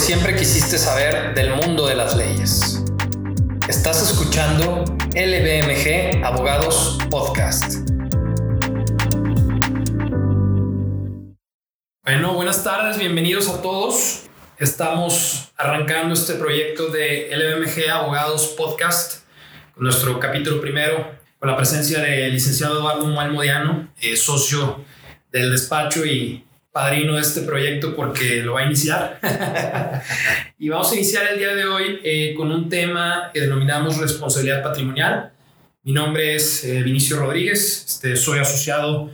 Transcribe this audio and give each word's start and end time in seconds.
siempre 0.00 0.34
quisiste 0.34 0.78
saber 0.78 1.34
del 1.34 1.54
mundo 1.54 1.86
de 1.86 1.94
las 1.94 2.16
leyes. 2.16 2.82
Estás 3.68 4.02
escuchando 4.02 4.82
LBMG 5.14 6.24
Abogados 6.24 6.98
Podcast. 7.10 7.86
Bueno, 12.02 12.32
buenas 12.32 12.64
tardes, 12.64 12.96
bienvenidos 12.96 13.50
a 13.50 13.60
todos. 13.60 14.22
Estamos 14.58 15.52
arrancando 15.58 16.14
este 16.14 16.32
proyecto 16.34 16.88
de 16.88 17.28
LBMG 17.36 17.90
Abogados 17.90 18.54
Podcast 18.56 19.24
con 19.74 19.84
nuestro 19.84 20.18
capítulo 20.18 20.62
primero, 20.62 21.10
con 21.38 21.50
la 21.50 21.58
presencia 21.58 22.00
del 22.00 22.32
licenciado 22.32 22.78
Eduardo 22.78 23.06
Malmodiano, 23.06 23.92
eh, 24.00 24.16
socio 24.16 24.82
del 25.30 25.50
despacho 25.50 26.06
y 26.06 26.42
padrino 26.72 27.16
de 27.16 27.22
este 27.22 27.42
proyecto 27.42 27.94
porque 27.96 28.42
lo 28.42 28.54
va 28.54 28.60
a 28.60 28.66
iniciar. 28.66 29.18
y 30.58 30.68
vamos 30.68 30.92
a 30.92 30.94
iniciar 30.94 31.26
el 31.32 31.38
día 31.38 31.54
de 31.54 31.64
hoy 31.64 32.00
eh, 32.04 32.34
con 32.36 32.50
un 32.52 32.68
tema 32.68 33.30
que 33.32 33.40
denominamos 33.40 33.98
responsabilidad 33.98 34.62
patrimonial. 34.62 35.32
Mi 35.82 35.92
nombre 35.92 36.34
es 36.34 36.64
eh, 36.64 36.82
Vinicio 36.82 37.16
Rodríguez, 37.18 37.84
este, 37.88 38.14
soy 38.16 38.38
asociado 38.38 39.10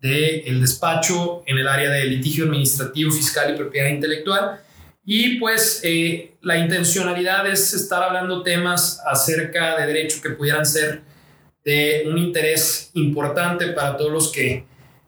del 0.00 0.42
el 0.46 0.60
despacho 0.60 1.42
en 1.46 1.58
el 1.58 1.68
área 1.68 1.90
de 1.90 2.04
litigio 2.04 2.44
administrativo, 2.44 3.10
fiscal 3.10 3.54
y 3.54 3.56
propiedad 3.56 3.88
intelectual. 3.88 4.60
Y 5.04 5.38
pues 5.38 5.80
eh, 5.84 6.34
la 6.42 6.58
intencionalidad 6.58 7.46
es 7.46 7.72
estar 7.74 8.02
hablando 8.02 8.42
temas 8.42 9.00
acerca 9.06 9.78
de 9.78 9.86
derecho 9.86 10.20
que 10.20 10.30
pudieran 10.30 10.66
ser 10.66 11.02
de 11.64 12.04
un 12.06 12.18
interés 12.18 12.90
importante 12.94 13.68
para 13.68 13.96
todos 13.96 14.10
los 14.10 14.32
que 14.32 14.64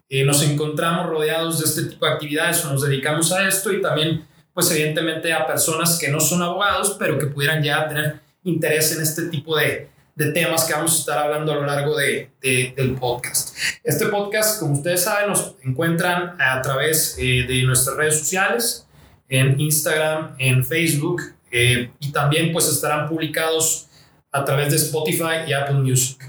eh, 0.09 0.25
nos 0.25 0.43
encontramos 0.43 1.07
rodeados 1.07 1.59
de 1.59 1.65
este 1.65 1.83
tipo 1.83 2.05
de 2.05 2.13
actividades 2.13 2.65
o 2.65 2.73
nos 2.73 2.81
dedicamos 2.81 3.31
a 3.31 3.47
esto 3.47 3.71
y 3.71 3.81
también, 3.81 4.25
pues 4.53 4.71
evidentemente 4.71 5.31
a 5.31 5.45
personas 5.45 5.99
que 5.99 6.09
no 6.09 6.19
son 6.19 6.41
abogados, 6.41 6.95
pero 6.97 7.19
que 7.19 7.27
pudieran 7.27 7.63
ya 7.63 7.87
tener 7.87 8.19
interés 8.43 8.95
en 8.95 9.03
este 9.03 9.29
tipo 9.29 9.55
de, 9.55 9.89
de 10.19 10.33
temas 10.33 10.65
que 10.65 10.73
vamos 10.73 10.95
a 10.95 10.99
estar 10.99 11.17
hablando 11.17 11.53
a 11.53 11.55
lo 11.55 11.65
largo 11.65 11.95
de, 11.95 12.29
del 12.41 12.95
podcast. 12.95 13.55
Este 13.85 14.07
podcast, 14.07 14.59
como 14.59 14.73
ustedes 14.73 15.03
saben, 15.03 15.29
nos 15.29 15.55
encuentran 15.63 16.35
a 16.41 16.61
través 16.61 17.15
eh, 17.17 17.45
de 17.47 17.63
nuestras 17.63 17.95
redes 17.95 18.19
sociales, 18.19 18.85
en 19.29 19.57
Instagram, 19.57 20.35
en 20.37 20.65
Facebook, 20.65 21.21
eh, 21.51 21.91
y 21.99 22.11
también 22.11 22.51
pues 22.51 22.67
estarán 22.67 23.07
publicados 23.07 23.87
a 24.31 24.43
través 24.43 24.71
de 24.71 24.75
Spotify 24.75 25.47
y 25.47 25.53
Apple 25.53 25.77
Music. 25.77 26.19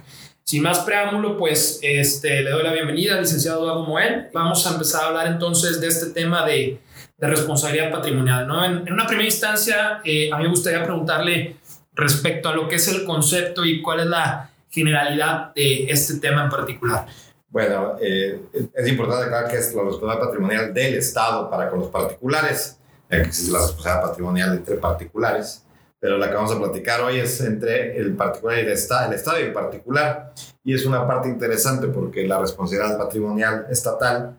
Sin 0.45 0.63
más 0.63 0.81
preámbulo, 0.81 1.37
pues 1.37 1.79
este, 1.83 2.43
le 2.43 2.51
doy 2.51 2.65
la 2.65 2.73
bienvenida 2.73 3.15
al 3.15 3.21
licenciado 3.21 3.61
Eduardo 3.63 3.85
Moel. 3.85 4.29
Vamos 4.33 4.67
a 4.67 4.73
empezar 4.73 5.05
a 5.05 5.07
hablar 5.09 5.27
entonces 5.29 5.81
de 5.81 5.87
este 5.87 6.07
tema 6.11 6.45
de, 6.45 6.81
de 7.19 7.27
responsabilidad 7.27 7.93
patrimonial. 7.93 8.47
¿no? 8.47 8.65
En, 8.65 8.93
una 8.93 9.07
primera 9.07 9.29
instancia, 9.29 10.01
eh, 10.05 10.31
a 10.33 10.39
mí 10.39 10.45
me 10.45 10.51
gustaría 10.51 10.83
preguntarle 10.83 11.57
respecto 11.95 12.49
a 12.49 12.55
lo 12.55 12.69
que 12.69 12.77
es 12.77 12.89
el 12.89 13.05
concepto 13.05 13.65
y 13.65 13.83
cuál 13.83 14.01
es 14.01 14.07
la 14.07 14.51
generalidad 14.71 15.55
de 15.55 15.85
este 15.85 16.19
tema 16.19 16.45
en 16.45 16.51
particular. 16.51 17.07
Bueno, 17.49 17.97
eh, 18.01 18.41
es 18.75 18.89
importante 18.89 19.25
aclarar 19.27 19.51
que 19.51 19.59
es 19.59 19.75
la 19.75 19.83
responsabilidad 19.83 20.27
patrimonial 20.27 20.75
del 20.75 20.95
Estado 20.95 21.51
para 21.51 21.69
con 21.69 21.81
los 21.81 21.91
particulares, 21.91 22.79
que 23.09 23.21
existe 23.21 23.53
la 23.53 23.59
responsabilidad 23.59 24.09
patrimonial 24.09 24.55
entre 24.55 24.77
particulares 24.77 25.65
pero 26.01 26.17
la 26.17 26.31
que 26.31 26.35
vamos 26.35 26.51
a 26.53 26.59
platicar 26.59 27.03
hoy 27.03 27.21
es 27.21 27.41
entre 27.43 27.97
el 27.99 28.17
particular 28.17 28.59
y 28.59 28.63
el 28.63 28.71
Estado, 28.71 29.09
el 29.09 29.15
Estado 29.15 29.39
y 29.39 29.43
el 29.43 29.53
particular. 29.53 30.33
Y 30.65 30.75
es 30.75 30.87
una 30.87 31.07
parte 31.07 31.29
interesante 31.29 31.89
porque 31.89 32.27
la 32.27 32.41
responsabilidad 32.41 32.97
patrimonial 32.97 33.67
estatal 33.71 34.35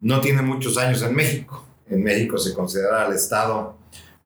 no 0.00 0.20
tiene 0.20 0.42
muchos 0.42 0.76
años 0.76 1.02
en 1.02 1.14
México. 1.14 1.64
En 1.88 2.02
México 2.02 2.36
se 2.36 2.52
considera 2.52 3.06
al 3.06 3.14
Estado 3.14 3.78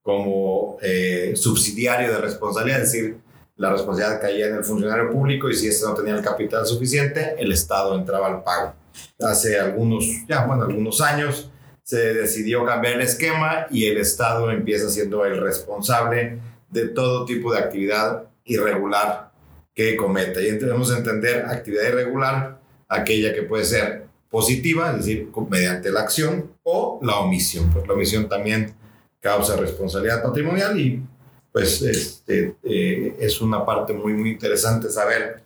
como 0.02 0.78
eh, 0.82 1.32
subsidiario 1.36 2.12
de 2.12 2.18
responsabilidad, 2.18 2.82
es 2.82 2.92
decir, 2.92 3.18
la 3.56 3.70
responsabilidad 3.70 4.20
caía 4.20 4.48
en 4.48 4.56
el 4.56 4.64
funcionario 4.64 5.10
público 5.10 5.48
y 5.48 5.54
si 5.54 5.68
este 5.68 5.84
no 5.84 5.94
tenía 5.94 6.16
el 6.16 6.22
capital 6.22 6.66
suficiente, 6.66 7.36
el 7.38 7.52
Estado 7.52 7.96
entraba 7.96 8.26
al 8.26 8.42
pago. 8.42 8.74
Hace 9.20 9.60
algunos, 9.60 10.04
ya, 10.26 10.46
bueno, 10.46 10.64
algunos 10.64 11.00
años 11.02 11.50
se 11.82 12.14
decidió 12.14 12.64
cambiar 12.64 12.94
el 12.94 13.02
esquema 13.02 13.66
y 13.70 13.86
el 13.86 13.98
Estado 13.98 14.50
empieza 14.50 14.88
siendo 14.88 15.24
el 15.24 15.40
responsable 15.40 16.38
de 16.70 16.88
todo 16.88 17.24
tipo 17.24 17.52
de 17.52 17.58
actividad 17.58 18.24
irregular 18.44 19.32
que 19.74 19.96
cometa. 19.96 20.40
Y 20.40 20.50
debemos 20.52 20.94
entender 20.96 21.44
actividad 21.46 21.88
irregular, 21.88 22.60
aquella 22.88 23.34
que 23.34 23.42
puede 23.42 23.64
ser 23.64 24.06
positiva, 24.30 24.90
es 24.90 24.98
decir, 24.98 25.30
mediante 25.48 25.90
la 25.90 26.00
acción, 26.00 26.52
o 26.62 27.00
la 27.02 27.18
omisión. 27.18 27.70
Pues 27.72 27.86
la 27.86 27.94
omisión 27.94 28.28
también 28.28 28.74
causa 29.20 29.56
responsabilidad 29.56 30.22
patrimonial 30.22 30.78
y 30.78 31.02
pues 31.52 31.82
este, 31.82 32.56
eh, 32.62 33.16
es 33.18 33.40
una 33.40 33.66
parte 33.66 33.92
muy, 33.92 34.12
muy 34.12 34.30
interesante 34.30 34.88
saber 34.88 35.42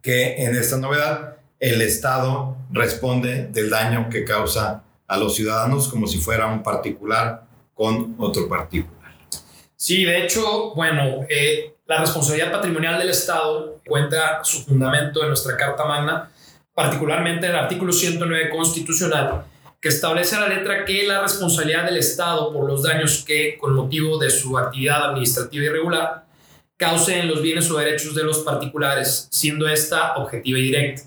que 0.00 0.44
en 0.44 0.54
esta 0.54 0.76
novedad 0.78 1.36
el 1.58 1.82
Estado 1.82 2.56
responde 2.70 3.48
del 3.48 3.68
daño 3.68 4.08
que 4.08 4.24
causa 4.24 4.84
a 5.06 5.18
los 5.18 5.34
ciudadanos 5.34 5.88
como 5.88 6.06
si 6.06 6.18
fuera 6.18 6.46
un 6.46 6.62
particular 6.62 7.46
con 7.74 8.14
otro 8.18 8.48
particular. 8.48 8.97
Sí, 9.80 10.04
de 10.04 10.24
hecho, 10.24 10.74
bueno, 10.74 11.24
eh, 11.28 11.76
la 11.86 12.00
responsabilidad 12.00 12.50
patrimonial 12.50 12.98
del 12.98 13.10
Estado 13.10 13.80
cuenta 13.86 14.42
su 14.42 14.64
fundamento 14.64 15.22
en 15.22 15.28
nuestra 15.28 15.56
Carta 15.56 15.84
Magna, 15.84 16.28
particularmente 16.74 17.46
en 17.46 17.52
el 17.52 17.58
artículo 17.58 17.92
109 17.92 18.50
constitucional, 18.50 19.44
que 19.80 19.88
establece 19.88 20.34
a 20.34 20.40
la 20.40 20.48
letra 20.48 20.84
que 20.84 21.06
la 21.06 21.22
responsabilidad 21.22 21.84
del 21.84 21.98
Estado 21.98 22.52
por 22.52 22.66
los 22.68 22.82
daños 22.82 23.22
que, 23.24 23.56
con 23.56 23.72
motivo 23.72 24.18
de 24.18 24.30
su 24.30 24.58
actividad 24.58 25.10
administrativa 25.10 25.66
irregular, 25.66 26.26
causen 26.76 27.28
los 27.28 27.40
bienes 27.40 27.70
o 27.70 27.78
derechos 27.78 28.16
de 28.16 28.24
los 28.24 28.38
particulares, 28.38 29.28
siendo 29.30 29.68
esta 29.68 30.16
objetiva 30.16 30.58
y 30.58 30.62
directa. 30.62 31.02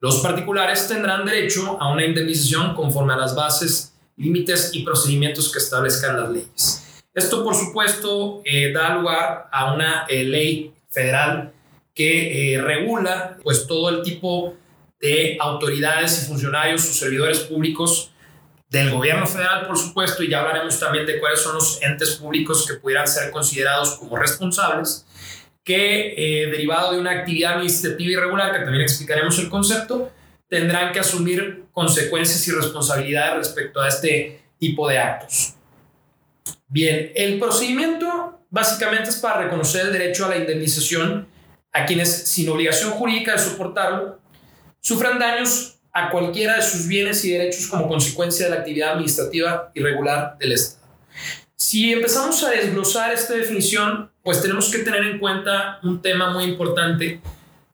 Los 0.00 0.18
particulares 0.18 0.88
tendrán 0.88 1.24
derecho 1.24 1.80
a 1.80 1.92
una 1.92 2.04
indemnización 2.04 2.74
conforme 2.74 3.12
a 3.12 3.18
las 3.18 3.36
bases, 3.36 3.94
límites 4.16 4.70
y 4.72 4.82
procedimientos 4.82 5.52
que 5.52 5.60
establezcan 5.60 6.20
las 6.20 6.30
leyes. 6.30 6.89
Esto, 7.14 7.42
por 7.42 7.56
supuesto, 7.56 8.40
eh, 8.44 8.72
da 8.72 8.94
lugar 8.94 9.48
a 9.50 9.74
una 9.74 10.06
eh, 10.08 10.24
ley 10.24 10.72
federal 10.90 11.52
que 11.92 12.54
eh, 12.54 12.62
regula 12.62 13.36
pues, 13.42 13.66
todo 13.66 13.88
el 13.90 14.02
tipo 14.02 14.54
de 15.00 15.36
autoridades 15.40 16.22
y 16.22 16.26
funcionarios 16.26 16.88
o 16.88 16.92
servidores 16.92 17.40
públicos 17.40 18.12
del 18.68 18.90
gobierno 18.90 19.26
federal, 19.26 19.66
por 19.66 19.76
supuesto, 19.76 20.22
y 20.22 20.28
ya 20.28 20.40
hablaremos 20.40 20.78
también 20.78 21.04
de 21.04 21.18
cuáles 21.18 21.40
son 21.40 21.54
los 21.54 21.82
entes 21.82 22.10
públicos 22.10 22.64
que 22.64 22.74
pudieran 22.74 23.08
ser 23.08 23.32
considerados 23.32 23.96
como 23.96 24.16
responsables, 24.16 25.04
que 25.64 26.46
derivado 26.52 26.92
de 26.92 27.00
una 27.00 27.10
actividad 27.10 27.54
administrativa 27.54 28.12
irregular, 28.12 28.52
que 28.52 28.60
también 28.60 28.82
explicaremos 28.82 29.36
el 29.40 29.48
concepto, 29.48 30.12
tendrán 30.48 30.92
que 30.92 31.00
asumir 31.00 31.64
consecuencias 31.72 32.46
y 32.46 32.52
responsabilidades 32.52 33.38
respecto 33.38 33.80
a 33.80 33.88
este 33.88 34.40
tipo 34.60 34.88
de 34.88 34.98
actos. 34.98 35.54
Bien, 36.72 37.10
el 37.16 37.40
procedimiento 37.40 38.46
básicamente 38.48 39.10
es 39.10 39.16
para 39.16 39.42
reconocer 39.42 39.86
el 39.86 39.92
derecho 39.92 40.24
a 40.24 40.28
la 40.28 40.36
indemnización 40.36 41.26
a 41.72 41.84
quienes, 41.84 42.28
sin 42.28 42.48
obligación 42.48 42.92
jurídica 42.92 43.32
de 43.32 43.38
soportarlo, 43.38 44.20
sufran 44.80 45.18
daños 45.18 45.80
a 45.92 46.10
cualquiera 46.10 46.54
de 46.54 46.62
sus 46.62 46.86
bienes 46.86 47.24
y 47.24 47.32
derechos 47.32 47.66
como 47.66 47.88
consecuencia 47.88 48.46
de 48.46 48.52
la 48.52 48.58
actividad 48.58 48.92
administrativa 48.92 49.72
irregular 49.74 50.38
del 50.38 50.52
Estado. 50.52 50.86
Si 51.56 51.92
empezamos 51.92 52.42
a 52.44 52.50
desglosar 52.50 53.12
esta 53.12 53.34
definición, 53.34 54.12
pues 54.22 54.40
tenemos 54.40 54.70
que 54.70 54.78
tener 54.78 55.02
en 55.02 55.18
cuenta 55.18 55.80
un 55.82 56.00
tema 56.00 56.30
muy 56.30 56.44
importante, 56.44 57.20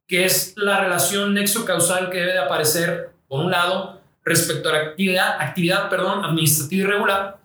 que 0.09 0.25
es 0.25 0.55
la 0.57 0.81
relación 0.81 1.35
nexo-causal 1.35 2.09
que 2.09 2.19
debe 2.21 2.33
de 2.33 2.39
aparecer, 2.39 3.11
por 3.29 3.45
un 3.45 3.51
lado, 3.51 4.01
respecto 4.25 4.71
a 4.71 4.73
la 4.73 4.79
actividad, 4.79 5.37
actividad 5.39 5.91
perdón, 5.91 6.25
administrativa 6.25 6.89
irregular, 6.89 7.37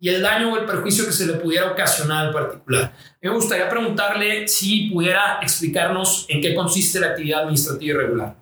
y 0.00 0.08
el 0.08 0.22
daño 0.22 0.52
o 0.52 0.56
el 0.56 0.64
perjuicio 0.64 1.04
que 1.04 1.12
se 1.12 1.26
le 1.26 1.34
pudiera 1.34 1.70
ocasionar 1.70 2.28
al 2.28 2.32
particular. 2.32 2.94
Me 3.20 3.30
gustaría 3.30 3.68
preguntarle 3.68 4.48
si 4.48 4.90
pudiera 4.90 5.38
explicarnos 5.42 6.24
en 6.30 6.40
qué 6.40 6.54
consiste 6.54 6.98
la 6.98 7.08
actividad 7.08 7.42
administrativa 7.42 7.98
irregular. 7.98 8.34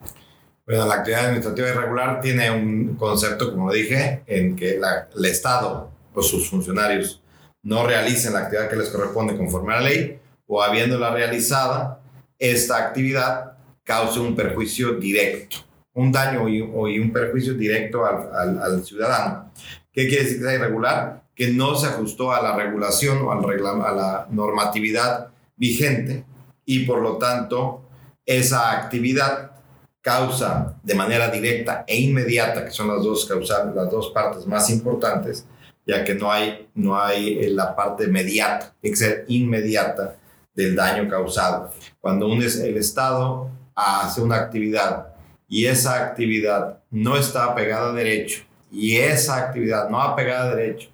Bueno, 0.65 0.87
la 0.87 0.95
actividad 0.95 1.25
administrativa 1.25 1.69
irregular 1.69 2.21
tiene 2.21 2.51
un 2.51 2.95
concepto, 2.97 3.51
como 3.51 3.73
dije, 3.73 4.23
en 4.27 4.55
que 4.55 4.79
el 5.17 5.25
Estado 5.25 5.91
o 6.15 6.23
sus 6.23 6.49
funcionarios 6.49 7.21
no 7.63 7.85
realicen 7.85 8.35
la 8.35 8.41
actividad 8.41 8.71
que 8.71 8.77
les 8.77 8.91
corresponde 8.91 9.37
conforme 9.37 9.75
a 9.75 9.81
la 9.81 9.89
ley 9.89 10.21
o 10.47 10.63
habiéndola 10.63 11.11
realizada, 11.11 12.01
esta 12.39 12.77
actividad 12.79 13.59
cause 13.83 14.21
un 14.21 14.37
perjuicio 14.37 14.93
directo, 14.93 15.57
un 15.95 16.13
daño 16.13 16.49
y, 16.49 16.61
un 16.61 17.13
perjuicio 17.13 17.55
directo 17.55 18.07
al, 18.07 18.31
al, 18.33 18.63
al 18.63 18.85
ciudadano. 18.85 19.53
¿Qué 19.93 20.07
quiere 20.07 20.23
decir 20.23 20.39
que 20.39 20.45
sea 20.45 20.55
irregular? 20.55 21.28
Que 21.39 21.53
no 21.53 21.77
se 21.77 21.87
ajustó 21.87 22.33
a 22.33 22.43
la 22.43 22.57
regulación 22.57 23.19
o 23.23 23.31
a 23.31 23.93
la 23.95 24.27
normatividad 24.29 25.29
vigente 25.57 26.25
y 26.65 26.81
por 26.81 27.01
lo 27.01 27.17
tanto 27.17 27.85
esa 28.27 28.73
actividad 28.73 29.53
causa 30.01 30.77
de 30.83 30.97
manera 30.97 31.31
directa 31.31 31.85
e 31.87 32.01
inmediata, 32.01 32.65
que 32.65 32.73
son 32.73 32.89
las 32.89 33.05
dos, 33.05 33.25
causales, 33.25 33.73
las 33.73 33.89
dos 33.89 34.11
partes 34.11 34.49
más 34.49 34.69
importantes, 34.69 35.47
ya 35.87 36.03
que 36.03 36.17
no 36.17 36.33
hay, 36.33 36.69
no 36.75 37.01
hay 37.01 37.39
eh, 37.39 37.51
la 37.51 37.77
parte 37.77 38.07
inmediata, 38.07 38.75
tiene 38.81 38.97
que 38.97 39.05
ser 39.05 39.25
inmediata 39.29 40.17
del 40.53 40.75
daño 40.75 41.09
causado. 41.09 41.71
Cuando 42.01 42.27
un, 42.27 42.43
el 42.43 42.77
Estado 42.77 43.49
hace 43.77 44.21
una 44.21 44.39
actividad 44.39 45.15
y 45.47 45.67
esa 45.67 46.05
actividad 46.05 46.81
no 46.91 47.17
está 47.17 47.45
apegada 47.45 47.91
a 47.91 47.93
derecho 47.93 48.43
y 48.73 48.97
esa 48.97 49.37
actividad 49.37 49.89
no 49.89 50.03
apegada 50.03 50.51
a 50.51 50.57
derecho 50.57 50.89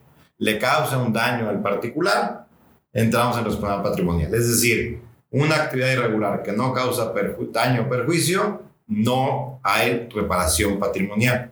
le 0.45 0.59
causa 0.59 0.99
un 0.99 1.11
daño 1.11 1.49
al 1.49 1.63
particular, 1.63 2.47
entramos 2.93 3.39
en 3.39 3.47
responsabilidad 3.47 3.91
patrimonial. 3.91 4.35
Es 4.35 4.47
decir, 4.47 5.01
una 5.31 5.57
actividad 5.57 5.93
irregular 5.93 6.43
que 6.43 6.53
no 6.53 6.71
causa 6.75 7.15
daño 7.51 7.83
o 7.83 7.89
perjuicio, 7.89 8.61
no 8.87 9.59
hay 9.63 10.07
reparación 10.15 10.79
patrimonial, 10.79 11.51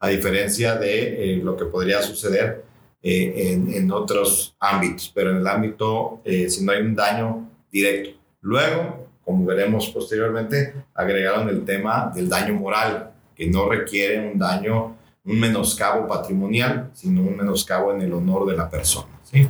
a 0.00 0.08
diferencia 0.08 0.76
de 0.76 1.34
eh, 1.34 1.36
lo 1.44 1.54
que 1.58 1.66
podría 1.66 2.00
suceder 2.00 2.64
eh, 3.02 3.52
en, 3.74 3.92
otros 3.92 4.56
ámbitos, 4.58 5.12
pero 5.14 5.30
en 5.30 5.36
el 5.36 5.46
ámbito, 5.46 6.22
eh, 6.24 6.48
si 6.48 6.64
no 6.64 6.72
hay 6.72 6.80
un 6.80 6.94
daño 6.94 7.50
directo. 7.70 8.18
Luego, 8.40 9.08
como 9.26 9.44
veremos 9.44 9.90
posteriormente, 9.90 10.72
agregaron 10.94 11.50
el 11.50 11.66
tema 11.66 12.10
del 12.14 12.30
daño 12.30 12.54
moral, 12.54 13.10
que 13.36 13.46
no 13.46 13.68
requiere 13.68 14.26
un 14.32 14.38
daño 14.38 14.96
un 15.24 15.38
menoscabo 15.38 16.06
patrimonial, 16.06 16.90
sino 16.94 17.22
un 17.22 17.36
menoscabo 17.36 17.92
en 17.92 18.02
el 18.02 18.12
honor 18.12 18.46
de 18.46 18.56
la 18.56 18.68
persona. 18.68 19.08
¿sí? 19.22 19.48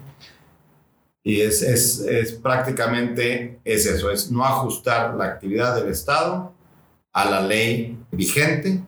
Y 1.22 1.40
es, 1.40 1.62
es, 1.62 2.00
es, 2.00 2.32
prácticamente 2.32 3.60
es 3.64 3.86
eso, 3.86 4.10
es 4.10 4.30
no 4.30 4.44
ajustar 4.44 5.14
la 5.14 5.26
actividad 5.26 5.76
del 5.76 5.88
Estado 5.88 6.52
a 7.12 7.30
la 7.30 7.40
ley 7.40 7.96
vigente 8.10 8.82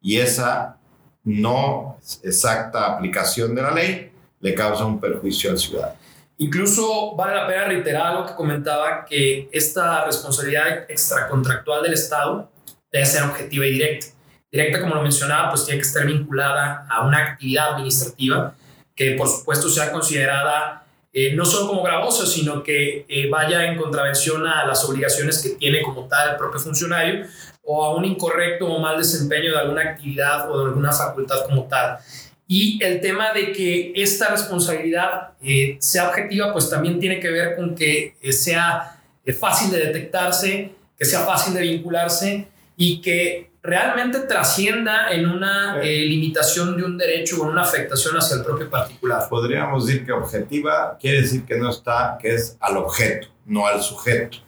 y 0.00 0.18
esa 0.18 0.78
no 1.24 1.98
exacta 2.22 2.94
aplicación 2.94 3.54
de 3.54 3.62
la 3.62 3.72
ley 3.72 4.12
le 4.40 4.54
causa 4.54 4.84
un 4.84 5.00
perjuicio 5.00 5.50
al 5.50 5.58
ciudadano. 5.58 5.98
Incluso 6.38 7.14
vale 7.16 7.34
la 7.34 7.46
pena 7.46 7.64
reiterar 7.66 8.14
lo 8.14 8.24
que 8.24 8.34
comentaba, 8.34 9.04
que 9.04 9.50
esta 9.52 10.06
responsabilidad 10.06 10.90
extracontractual 10.90 11.82
del 11.82 11.92
Estado 11.92 12.50
debe 12.90 13.04
ser 13.04 13.24
objetiva 13.24 13.66
y 13.66 13.72
directa 13.72 14.06
directa, 14.50 14.80
como 14.80 14.94
lo 14.94 15.02
mencionaba, 15.02 15.50
pues 15.50 15.64
tiene 15.64 15.80
que 15.80 15.86
estar 15.86 16.06
vinculada 16.06 16.86
a 16.88 17.06
una 17.06 17.18
actividad 17.18 17.74
administrativa 17.74 18.54
que 18.94 19.12
por 19.12 19.28
supuesto 19.28 19.68
sea 19.68 19.92
considerada 19.92 20.80
eh, 21.12 21.34
no 21.34 21.44
solo 21.44 21.68
como 21.68 21.82
gravosa, 21.82 22.24
sino 22.24 22.62
que 22.62 23.04
eh, 23.08 23.28
vaya 23.28 23.64
en 23.64 23.76
contravención 23.76 24.46
a 24.46 24.64
las 24.64 24.84
obligaciones 24.84 25.42
que 25.42 25.50
tiene 25.50 25.82
como 25.82 26.06
tal 26.06 26.30
el 26.30 26.36
propio 26.36 26.60
funcionario 26.60 27.26
o 27.64 27.84
a 27.84 27.96
un 27.96 28.04
incorrecto 28.04 28.66
o 28.66 28.78
mal 28.78 28.96
desempeño 28.96 29.50
de 29.50 29.58
alguna 29.58 29.82
actividad 29.82 30.48
o 30.48 30.58
de 30.58 30.66
alguna 30.66 30.92
facultad 30.92 31.44
como 31.46 31.64
tal. 31.64 31.98
Y 32.46 32.78
el 32.82 33.00
tema 33.00 33.32
de 33.32 33.50
que 33.52 33.92
esta 33.96 34.28
responsabilidad 34.28 35.30
eh, 35.42 35.76
sea 35.80 36.08
objetiva, 36.08 36.52
pues 36.52 36.70
también 36.70 37.00
tiene 37.00 37.18
que 37.18 37.30
ver 37.30 37.56
con 37.56 37.74
que 37.74 38.16
sea 38.30 39.00
fácil 39.38 39.70
de 39.70 39.86
detectarse, 39.86 40.72
que 40.96 41.04
sea 41.04 41.20
fácil 41.20 41.54
de 41.54 41.62
vincularse 41.62 42.48
y 42.76 43.00
que 43.00 43.49
realmente 43.62 44.20
trascienda 44.20 45.10
en 45.10 45.28
una 45.28 45.80
eh, 45.82 46.04
limitación 46.06 46.76
de 46.76 46.84
un 46.84 46.96
derecho 46.96 47.40
o 47.40 47.44
en 47.44 47.50
una 47.50 47.62
afectación 47.62 48.16
hacia 48.16 48.36
el 48.36 48.44
propio 48.44 48.70
particular. 48.70 49.28
Podríamos 49.28 49.86
decir 49.86 50.06
que 50.06 50.12
objetiva 50.12 50.96
quiere 50.98 51.22
decir 51.22 51.44
que 51.44 51.58
no 51.58 51.70
está, 51.70 52.18
que 52.20 52.34
es 52.34 52.56
al 52.60 52.76
objeto, 52.78 53.28
no 53.46 53.66
al 53.66 53.82
sujeto. 53.82 54.38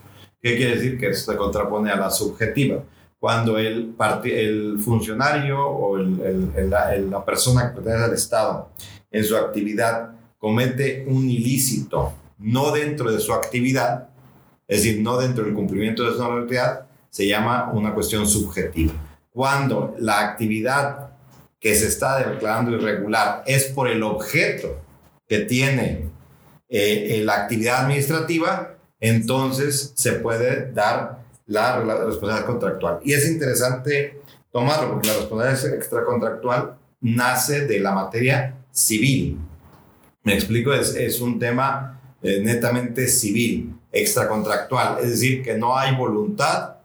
¿Qué 0.40 0.56
quiere 0.56 0.76
decir? 0.76 0.98
Que 0.98 1.12
se 1.14 1.36
contrapone 1.36 1.90
a 1.90 1.96
la 1.96 2.10
subjetiva. 2.10 2.82
Cuando 3.18 3.58
el, 3.58 3.94
el 4.24 4.78
funcionario 4.80 5.64
o 5.64 5.96
el, 5.96 6.70
la 7.10 7.24
persona 7.24 7.68
que 7.68 7.76
pertenece 7.76 8.04
al 8.04 8.14
Estado 8.14 8.70
en 9.10 9.24
su 9.24 9.36
actividad 9.36 10.10
comete 10.38 11.04
un 11.06 11.30
ilícito 11.30 12.14
no 12.38 12.72
dentro 12.72 13.12
de 13.12 13.20
su 13.20 13.32
actividad, 13.32 14.08
es 14.66 14.82
decir, 14.82 15.00
no 15.00 15.16
dentro 15.18 15.44
del 15.44 15.54
cumplimiento 15.54 16.02
de 16.02 16.12
su 16.12 16.18
normalidad, 16.18 16.86
se 17.12 17.28
llama 17.28 17.70
una 17.72 17.92
cuestión 17.92 18.26
subjetiva. 18.26 18.94
Cuando 19.30 19.94
la 19.98 20.20
actividad 20.20 21.10
que 21.60 21.74
se 21.74 21.86
está 21.86 22.26
declarando 22.26 22.72
irregular 22.72 23.44
es 23.46 23.66
por 23.66 23.88
el 23.88 24.02
objeto 24.02 24.80
que 25.28 25.40
tiene 25.40 26.10
eh, 26.70 27.18
eh, 27.18 27.22
la 27.22 27.34
actividad 27.42 27.84
administrativa, 27.84 28.76
entonces 28.98 29.92
se 29.94 30.12
puede 30.12 30.72
dar 30.72 31.18
la, 31.46 31.76
responsabilidad 31.82 32.46
contractual. 32.46 33.00
Y 33.04 33.12
es 33.12 33.28
interesante 33.28 34.22
tomarlo 34.50 34.92
porque 34.92 35.08
la 35.08 35.14
responsabilidad 35.14 35.74
extracontractual 35.74 36.78
nace 37.02 37.66
de 37.66 37.78
la 37.78 37.92
materia 37.92 38.54
civil. 38.70 39.38
Me 40.22 40.32
explico, 40.32 40.72
es, 40.72 40.94
es 40.94 41.20
un 41.20 41.38
tema 41.38 42.00
eh, 42.22 42.40
netamente 42.42 43.06
civil, 43.06 43.74
extracontractual, 43.92 44.98
es 45.02 45.10
decir, 45.10 45.42
que 45.42 45.58
no 45.58 45.76
hay 45.76 45.94
voluntad 45.94 46.76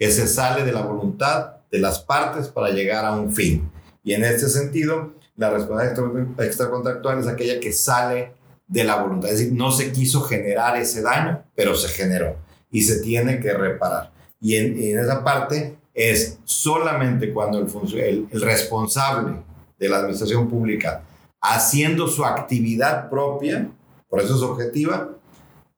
que 0.00 0.10
se 0.10 0.26
sale 0.26 0.64
de 0.64 0.72
la 0.72 0.80
voluntad 0.80 1.56
de 1.70 1.78
las 1.78 1.98
partes 1.98 2.48
para 2.48 2.70
llegar 2.70 3.04
a 3.04 3.12
un 3.12 3.30
fin. 3.30 3.70
Y 4.02 4.14
en 4.14 4.24
este 4.24 4.48
sentido, 4.48 5.12
la 5.36 5.50
responsabilidad 5.50 6.40
extracontractual 6.42 7.18
es 7.18 7.26
aquella 7.26 7.60
que 7.60 7.70
sale 7.70 8.32
de 8.66 8.84
la 8.84 8.96
voluntad. 8.96 9.30
Es 9.30 9.40
decir, 9.40 9.52
no 9.52 9.70
se 9.70 9.92
quiso 9.92 10.22
generar 10.22 10.78
ese 10.78 11.02
daño, 11.02 11.44
pero 11.54 11.74
se 11.74 11.88
generó 11.88 12.36
y 12.70 12.80
se 12.80 13.02
tiene 13.02 13.40
que 13.40 13.52
reparar. 13.52 14.10
Y 14.40 14.56
en, 14.56 14.98
esa 14.98 15.22
parte 15.22 15.76
es 15.92 16.38
solamente 16.44 17.30
cuando 17.34 17.58
el, 17.58 18.26
el, 18.32 18.40
responsable 18.40 19.36
de 19.78 19.88
la 19.90 19.98
administración 19.98 20.48
pública, 20.48 21.02
haciendo 21.42 22.08
su 22.08 22.24
actividad 22.24 23.10
propia, 23.10 23.70
por 24.08 24.20
eso 24.20 24.34
es 24.34 24.40
objetiva, 24.40 25.10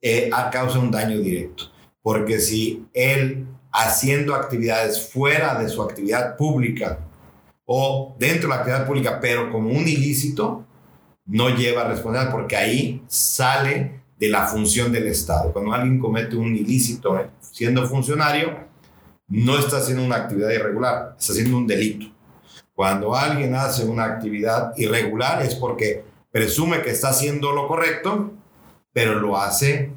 eh, 0.00 0.30
causa 0.52 0.78
un 0.78 0.92
daño 0.92 1.18
directo. 1.18 1.64
Porque 2.02 2.38
si 2.38 2.86
él 2.94 3.46
haciendo 3.72 4.34
actividades 4.34 5.08
fuera 5.10 5.58
de 5.58 5.68
su 5.68 5.82
actividad 5.82 6.36
pública 6.36 7.00
o 7.64 8.14
dentro 8.18 8.42
de 8.42 8.48
la 8.48 8.56
actividad 8.56 8.86
pública, 8.86 9.18
pero 9.20 9.50
como 9.50 9.70
un 9.70 9.88
ilícito, 9.88 10.66
no 11.24 11.50
lleva 11.50 11.84
responsabilidad 11.84 12.32
porque 12.32 12.56
ahí 12.56 13.02
sale 13.06 14.02
de 14.18 14.28
la 14.28 14.46
función 14.46 14.92
del 14.92 15.06
Estado. 15.06 15.52
Cuando 15.52 15.72
alguien 15.72 15.98
comete 15.98 16.36
un 16.36 16.54
ilícito 16.54 17.18
eh, 17.18 17.30
siendo 17.40 17.86
funcionario, 17.88 18.68
no 19.28 19.58
está 19.58 19.78
haciendo 19.78 20.04
una 20.04 20.16
actividad 20.16 20.50
irregular, 20.50 21.16
está 21.18 21.32
haciendo 21.32 21.56
un 21.56 21.66
delito. 21.66 22.06
Cuando 22.74 23.14
alguien 23.14 23.54
hace 23.54 23.84
una 23.84 24.04
actividad 24.04 24.76
irregular 24.76 25.42
es 25.42 25.54
porque 25.54 26.04
presume 26.30 26.82
que 26.82 26.90
está 26.90 27.10
haciendo 27.10 27.52
lo 27.52 27.68
correcto, 27.68 28.32
pero 28.92 29.14
lo 29.18 29.38
hace, 29.38 29.92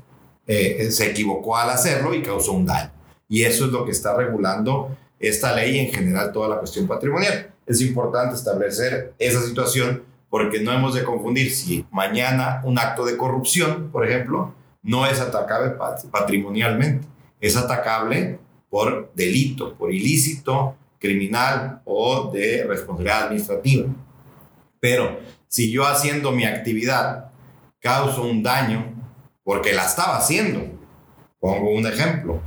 eh, 0.47 0.89
se 0.91 1.11
equivocó 1.11 1.57
al 1.57 1.69
hacerlo 1.69 2.13
y 2.13 2.21
causó 2.21 2.53
un 2.53 2.65
daño. 2.65 2.94
Y 3.27 3.43
eso 3.43 3.65
es 3.65 3.71
lo 3.71 3.85
que 3.85 3.91
está 3.91 4.15
regulando 4.15 4.95
esta 5.19 5.55
ley 5.55 5.77
y 5.77 5.79
en 5.79 5.93
general 5.93 6.31
toda 6.31 6.49
la 6.49 6.57
cuestión 6.57 6.87
patrimonial. 6.87 7.51
Es 7.65 7.81
importante 7.81 8.35
establecer 8.35 9.13
esa 9.17 9.41
situación 9.41 10.03
porque 10.29 10.59
no 10.59 10.71
hemos 10.71 10.93
de 10.93 11.03
confundir 11.03 11.51
si 11.51 11.85
mañana 11.91 12.61
un 12.63 12.77
acto 12.77 13.05
de 13.05 13.17
corrupción, 13.17 13.89
por 13.91 14.07
ejemplo, 14.07 14.53
no 14.83 15.07
es 15.07 15.19
atacable 15.19 15.75
patrimonialmente, 16.11 17.07
es 17.39 17.55
atacable 17.55 18.39
por 18.69 19.11
delito, 19.15 19.75
por 19.75 19.91
ilícito 19.91 20.75
criminal 20.99 21.81
o 21.85 22.31
de 22.31 22.65
responsabilidad 22.67 23.23
administrativa. 23.23 23.87
Pero 24.79 25.19
si 25.47 25.71
yo 25.71 25.85
haciendo 25.85 26.31
mi 26.31 26.45
actividad 26.45 27.31
causo 27.79 28.23
un 28.23 28.43
daño 28.43 28.93
porque 29.43 29.73
la 29.73 29.85
estaba 29.85 30.17
haciendo, 30.17 30.61
pongo 31.39 31.71
un 31.71 31.87
ejemplo, 31.87 32.41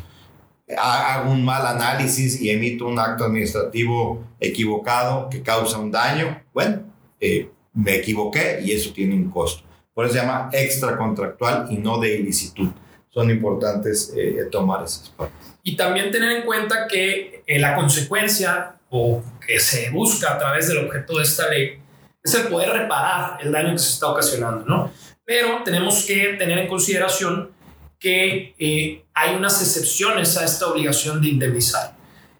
hago 0.77 1.31
un 1.31 1.45
mal 1.45 1.67
análisis 1.67 2.41
y 2.41 2.51
emito 2.51 2.87
un 2.87 2.99
acto 2.99 3.25
administrativo 3.25 4.25
equivocado 4.41 5.29
que 5.31 5.43
causa 5.43 5.79
un 5.79 5.91
daño, 5.91 6.43
bueno, 6.53 6.83
eh, 7.21 7.49
me 7.73 7.97
equivoqué 7.97 8.61
y 8.63 8.73
eso 8.73 8.93
tiene 8.93 9.15
un 9.15 9.31
costo. 9.31 9.65
Por 9.95 10.05
eso 10.05 10.15
se 10.15 10.21
llama 10.21 10.51
extracontractual 10.53 11.67
y 11.71 11.77
no 11.77 11.99
de 11.99 12.19
ilicitud. 12.19 12.69
Son 13.09 13.31
importantes 13.31 14.13
eh, 14.17 14.47
tomar 14.51 14.85
esas 14.85 15.09
partes. 15.11 15.55
Y 15.63 15.77
también 15.77 16.11
tener 16.11 16.31
en 16.33 16.43
cuenta 16.45 16.87
que 16.87 17.43
eh, 17.47 17.59
la 17.59 17.75
consecuencia 17.75 18.77
o 18.91 19.23
que 19.45 19.59
se 19.59 19.91
busca 19.91 20.35
a 20.35 20.39
través 20.39 20.69
del 20.69 20.87
objeto 20.87 21.19
de 21.19 21.25
esta 21.25 21.49
ley 21.49 21.81
es 22.23 22.35
el 22.35 22.49
poder 22.49 22.71
reparar 22.71 23.39
el 23.41 23.53
daño 23.53 23.73
que 23.73 23.79
se 23.79 23.95
está 23.95 24.09
ocasionando, 24.09 24.65
¿no? 24.67 24.91
Pero 25.25 25.63
tenemos 25.65 26.05
que 26.07 26.35
tener 26.39 26.59
en 26.59 26.69
consideración 26.69 27.51
que 27.99 28.55
eh, 28.59 29.05
hay 29.15 29.35
unas 29.35 29.61
excepciones 29.61 30.37
a 30.37 30.45
esta 30.45 30.67
obligación 30.67 31.21
de 31.21 31.29
indemnizar. 31.29 31.97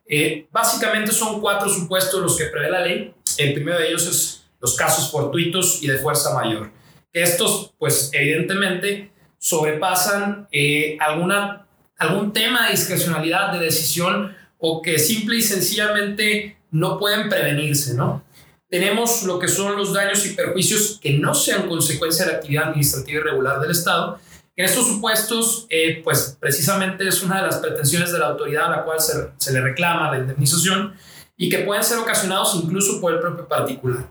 Eh, 0.07 0.47
básicamente 0.51 1.13
son 1.13 1.41
cuatro 1.41 1.69
supuestos 1.69 2.21
los 2.21 2.37
que 2.37 2.47
prevé 2.47 2.71
la 2.71 2.81
ley. 2.81 3.15
El 3.37 3.55
primero 3.55 3.79
de 3.79 3.89
ellos 3.89 4.07
es 4.07 4.45
los 4.61 4.77
casos 4.77 5.11
fortuitos 5.11 5.83
y 5.83 5.89
de 5.89 5.99
fuerza 5.99 6.35
mayor. 6.35 6.71
Estos, 7.13 7.75
pues 7.79 8.11
evidentemente, 8.13 9.11
sobrepasan 9.39 10.49
eh, 10.53 10.97
alguna, 11.01 11.67
algún 11.97 12.33
tema 12.33 12.67
de 12.67 12.73
discrecionalidad 12.73 13.53
de 13.53 13.61
decisión 13.61 14.37
o 14.59 14.83
que 14.83 14.99
simple 14.99 15.37
y 15.37 15.43
sencillamente 15.43 16.59
no 16.71 16.99
pueden 16.99 17.29
prevenirse, 17.29 17.95
¿no? 17.95 18.25
tenemos 18.69 19.23
lo 19.23 19.39
que 19.39 19.49
son 19.49 19.77
los 19.77 19.95
daños 19.95 20.25
y 20.27 20.31
perjuicios 20.31 20.99
que 21.01 21.19
no 21.19 21.35
sean 21.35 21.69
consecuencia 21.69 22.27
de 22.27 22.33
la 22.33 22.39
actividad 22.39 22.69
administrativa 22.69 23.21
irregular 23.21 23.61
del 23.61 23.71
Estado. 23.71 24.21
En 24.59 24.65
estos 24.65 24.89
supuestos, 24.89 25.69
eh, 25.71 26.01
pues 26.03 26.37
precisamente 26.41 27.07
es 27.07 27.23
una 27.23 27.37
de 27.37 27.47
las 27.47 27.59
pretensiones 27.59 28.11
de 28.11 28.19
la 28.19 28.27
autoridad 28.27 28.67
a 28.67 28.79
la 28.79 28.85
cual 28.85 29.01
se, 29.01 29.13
se 29.37 29.53
le 29.53 29.61
reclama 29.61 30.11
la 30.11 30.19
indemnización 30.19 30.97
y 31.37 31.49
que 31.49 31.59
pueden 31.59 31.85
ser 31.85 31.99
ocasionados 31.99 32.61
incluso 32.61 33.01
por 33.01 33.13
el 33.13 33.21
propio 33.21 33.47
particular. 33.47 34.09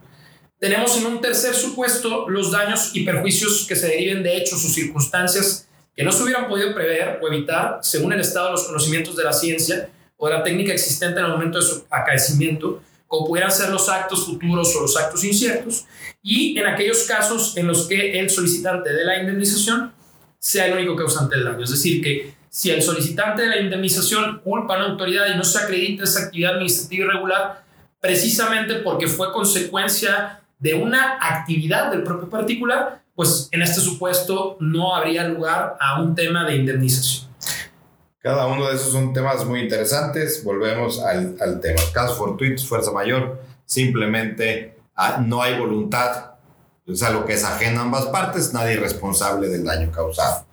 Tenemos 0.58 0.96
en 0.96 1.06
un 1.08 1.20
tercer 1.20 1.54
supuesto 1.54 2.30
los 2.30 2.50
daños 2.50 2.92
y 2.94 3.04
perjuicios 3.04 3.66
que 3.68 3.76
se 3.76 3.90
deriven 3.90 4.24
de 4.24 4.38
hechos 4.38 4.64
o 4.64 4.70
circunstancias 4.70 5.68
que 5.94 6.06
no 6.06 6.14
se 6.14 6.24
hubieran 6.24 6.48
podido 6.48 6.74
prever 6.74 7.20
o 7.22 7.28
evitar 7.28 7.80
según 7.82 8.14
el 8.14 8.22
estado 8.22 8.46
de 8.46 8.52
los 8.54 8.64
conocimientos 8.64 9.18
de 9.18 9.26
la 9.26 9.34
ciencia 9.34 9.90
o 10.16 10.30
de 10.30 10.34
la 10.34 10.44
técnica 10.44 10.72
existente 10.72 11.20
en 11.20 11.26
el 11.26 11.32
momento 11.34 11.60
de 11.60 11.66
su 11.66 11.86
acaecimiento, 11.90 12.82
como 13.06 13.28
pudieran 13.28 13.52
ser 13.52 13.70
los 13.70 13.90
actos 13.90 14.26
futuros 14.26 14.74
o 14.78 14.82
los 14.84 14.96
actos 14.96 15.26
inciertos, 15.26 15.86
y 16.24 16.58
en 16.58 16.68
aquellos 16.68 17.04
casos 17.04 17.58
en 17.58 17.68
los 17.68 17.86
que 17.90 18.18
el 18.18 18.30
solicitante 18.30 18.94
de 18.94 19.04
la 19.04 19.20
indemnización 19.20 19.97
sea 20.40 20.68
el 20.68 20.74
único 20.74 20.96
causante 20.96 21.36
del 21.36 21.46
daño. 21.46 21.64
Es 21.64 21.72
decir, 21.72 22.02
que 22.02 22.34
si 22.50 22.72
el 22.72 22.82
solicitante 22.82 23.44
de 23.44 23.50
la 23.50 23.60
indemnización 23.60 24.42
culpa 24.44 24.76
a 24.76 24.78
una 24.78 24.88
autoridad 24.88 25.28
y 25.34 25.38
no 25.38 25.44
se 25.44 25.60
acredita 25.60 26.04
esa 26.04 26.24
actividad 26.24 26.54
administrativa 26.54 27.06
irregular, 27.06 27.64
precisamente 28.00 28.76
porque 28.76 29.08
fue 29.08 29.32
consecuencia 29.32 30.42
de 30.60 30.74
una 30.74 31.18
actividad 31.22 31.92
del 31.92 32.04
propio 32.04 32.30
particular, 32.30 33.02
pues 33.16 33.50
en 33.52 33.62
este 33.62 33.82
supuesto 33.82 34.58
no 34.60 34.96
habría 34.96 35.28
lugar 35.28 35.76
a 35.80 36.02
un 36.02 36.16
tema 36.16 36.46
de 36.46 36.56
indemnización. 36.56 37.28
Cada 38.20 38.46
uno 38.48 38.68
de 38.68 38.76
esos 38.76 38.92
son 38.92 39.14
temas 39.14 39.46
muy 39.46 39.62
interesantes. 39.62 40.44
Volvemos 40.44 41.00
al, 41.00 41.60
tema. 41.62 41.82
Caso 41.94 42.16
fortuitos, 42.16 42.68
fuerza 42.68 42.92
mayor, 42.92 43.42
simplemente 43.66 44.78
ah, 44.96 45.24
no 45.26 45.42
hay 45.42 45.58
voluntad, 45.58 46.37
o 46.88 46.96
sea, 46.96 47.12
lo 47.12 47.26
que 47.26 47.34
es 47.34 47.44
ajeno 47.44 47.82
a 47.82 47.84
ambas 47.84 48.06
partes, 48.08 48.54
nadie 48.54 48.76
es 48.76 48.80
responsable 48.80 49.50
del 49.50 49.66
daño 49.66 49.92
causado. 49.92 50.46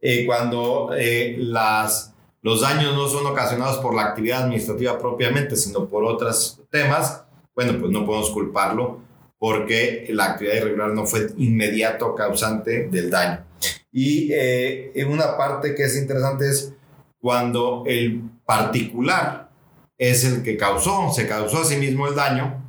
Eh, 0.00 0.24
cuando 0.26 0.90
eh, 0.96 1.36
las, 1.38 2.14
los 2.42 2.60
daños 2.60 2.94
no 2.94 3.08
son 3.08 3.26
ocasionados 3.26 3.78
por 3.78 3.94
la 3.94 4.02
actividad 4.02 4.44
administrativa 4.44 4.98
propiamente, 4.98 5.56
sino 5.56 5.88
por 5.88 6.04
otros 6.04 6.60
temas, 6.70 7.24
bueno, 7.54 7.78
pues 7.78 7.90
no 7.90 8.06
podemos 8.06 8.30
culparlo 8.30 9.00
porque 9.38 10.06
la 10.10 10.26
actividad 10.26 10.56
irregular 10.56 10.90
no 10.90 11.06
fue 11.06 11.28
inmediato 11.38 12.14
causante 12.14 12.88
del 12.88 13.10
daño. 13.10 13.44
Y 13.90 14.30
eh, 14.32 14.92
una 15.08 15.36
parte 15.36 15.74
que 15.74 15.84
es 15.84 15.96
interesante 15.96 16.48
es 16.48 16.72
cuando 17.18 17.84
el 17.86 18.22
particular 18.44 19.50
es 19.98 20.24
el 20.24 20.42
que 20.42 20.56
causó, 20.56 21.10
se 21.12 21.26
causó 21.26 21.62
a 21.62 21.64
sí 21.64 21.76
mismo 21.76 22.06
el 22.06 22.14
daño, 22.14 22.62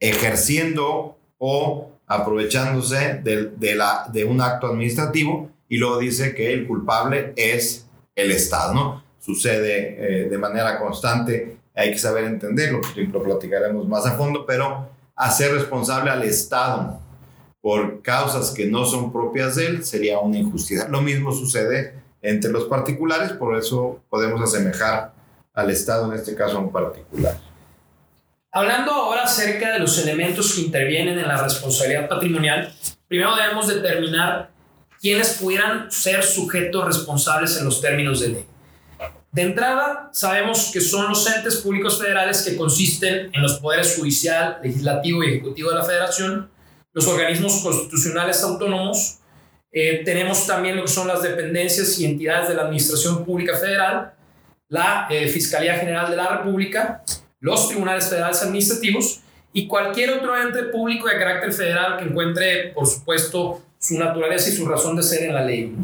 ejerciendo 0.00 1.18
o 1.38 1.95
aprovechándose 2.06 3.20
de, 3.22 3.50
de, 3.56 3.74
la, 3.74 4.08
de 4.12 4.24
un 4.24 4.40
acto 4.40 4.68
administrativo 4.68 5.50
y 5.68 5.78
luego 5.78 5.98
dice 5.98 6.34
que 6.34 6.52
el 6.52 6.66
culpable 6.66 7.32
es 7.36 7.86
el 8.14 8.30
Estado, 8.30 8.74
¿no? 8.74 9.04
Sucede 9.18 9.96
eh, 9.98 10.28
de 10.28 10.38
manera 10.38 10.78
constante, 10.78 11.58
hay 11.74 11.90
que 11.90 11.98
saber 11.98 12.24
entenderlo, 12.24 12.80
lo 13.12 13.22
platicaremos 13.22 13.88
más 13.88 14.06
a 14.06 14.12
fondo, 14.12 14.46
pero 14.46 14.88
hacer 15.16 15.52
responsable 15.52 16.10
al 16.10 16.22
Estado 16.22 17.00
por 17.60 18.00
causas 18.02 18.52
que 18.52 18.66
no 18.66 18.84
son 18.84 19.12
propias 19.12 19.56
de 19.56 19.66
él 19.66 19.84
sería 19.84 20.20
una 20.20 20.38
injusticia. 20.38 20.86
Lo 20.88 21.02
mismo 21.02 21.32
sucede 21.32 21.94
entre 22.22 22.52
los 22.52 22.64
particulares, 22.66 23.32
por 23.32 23.56
eso 23.56 24.00
podemos 24.08 24.40
asemejar 24.40 25.12
al 25.52 25.70
Estado, 25.70 26.06
en 26.06 26.18
este 26.18 26.34
caso 26.36 26.58
a 26.58 26.60
un 26.60 26.70
particular. 26.70 27.36
Hablando 28.56 28.90
ahora 28.90 29.24
acerca 29.24 29.74
de 29.74 29.80
los 29.80 29.98
elementos 29.98 30.54
que 30.54 30.62
intervienen 30.62 31.18
en 31.18 31.28
la 31.28 31.42
responsabilidad 31.42 32.08
patrimonial, 32.08 32.72
primero 33.06 33.36
debemos 33.36 33.68
determinar 33.68 34.50
quiénes 34.98 35.34
pudieran 35.34 35.92
ser 35.92 36.22
sujetos 36.22 36.86
responsables 36.86 37.58
en 37.58 37.66
los 37.66 37.82
términos 37.82 38.20
de 38.20 38.28
ley. 38.28 38.46
De 39.30 39.42
entrada, 39.42 40.08
sabemos 40.10 40.70
que 40.72 40.80
son 40.80 41.06
los 41.06 41.26
entes 41.26 41.56
públicos 41.56 42.00
federales 42.00 42.40
que 42.40 42.56
consisten 42.56 43.30
en 43.30 43.42
los 43.42 43.58
poderes 43.58 43.94
judicial, 43.94 44.58
legislativo 44.62 45.22
y 45.22 45.34
ejecutivo 45.34 45.68
de 45.68 45.76
la 45.76 45.84
federación, 45.84 46.50
los 46.94 47.06
organismos 47.06 47.60
constitucionales 47.62 48.42
autónomos, 48.42 49.18
eh, 49.70 50.00
tenemos 50.02 50.46
también 50.46 50.76
lo 50.76 50.82
que 50.84 50.88
son 50.90 51.08
las 51.08 51.20
dependencias 51.20 51.98
y 51.98 52.06
entidades 52.06 52.48
de 52.48 52.54
la 52.54 52.62
Administración 52.62 53.22
Pública 53.22 53.58
Federal, 53.58 54.14
la 54.70 55.08
eh, 55.10 55.28
Fiscalía 55.28 55.74
General 55.74 56.10
de 56.10 56.16
la 56.16 56.38
República, 56.38 57.04
los 57.46 57.68
tribunales 57.68 58.08
federales 58.08 58.42
administrativos 58.42 59.20
y 59.52 59.68
cualquier 59.68 60.10
otro 60.10 60.36
ente 60.36 60.64
público 60.64 61.06
de 61.06 61.16
carácter 61.16 61.52
federal 61.52 61.96
que 61.96 62.04
encuentre, 62.04 62.72
por 62.74 62.88
supuesto, 62.88 63.62
su 63.78 63.96
naturaleza 63.96 64.50
y 64.50 64.52
su 64.52 64.66
razón 64.66 64.96
de 64.96 65.04
ser 65.04 65.22
en 65.22 65.34
la 65.34 65.44
ley. 65.44 65.76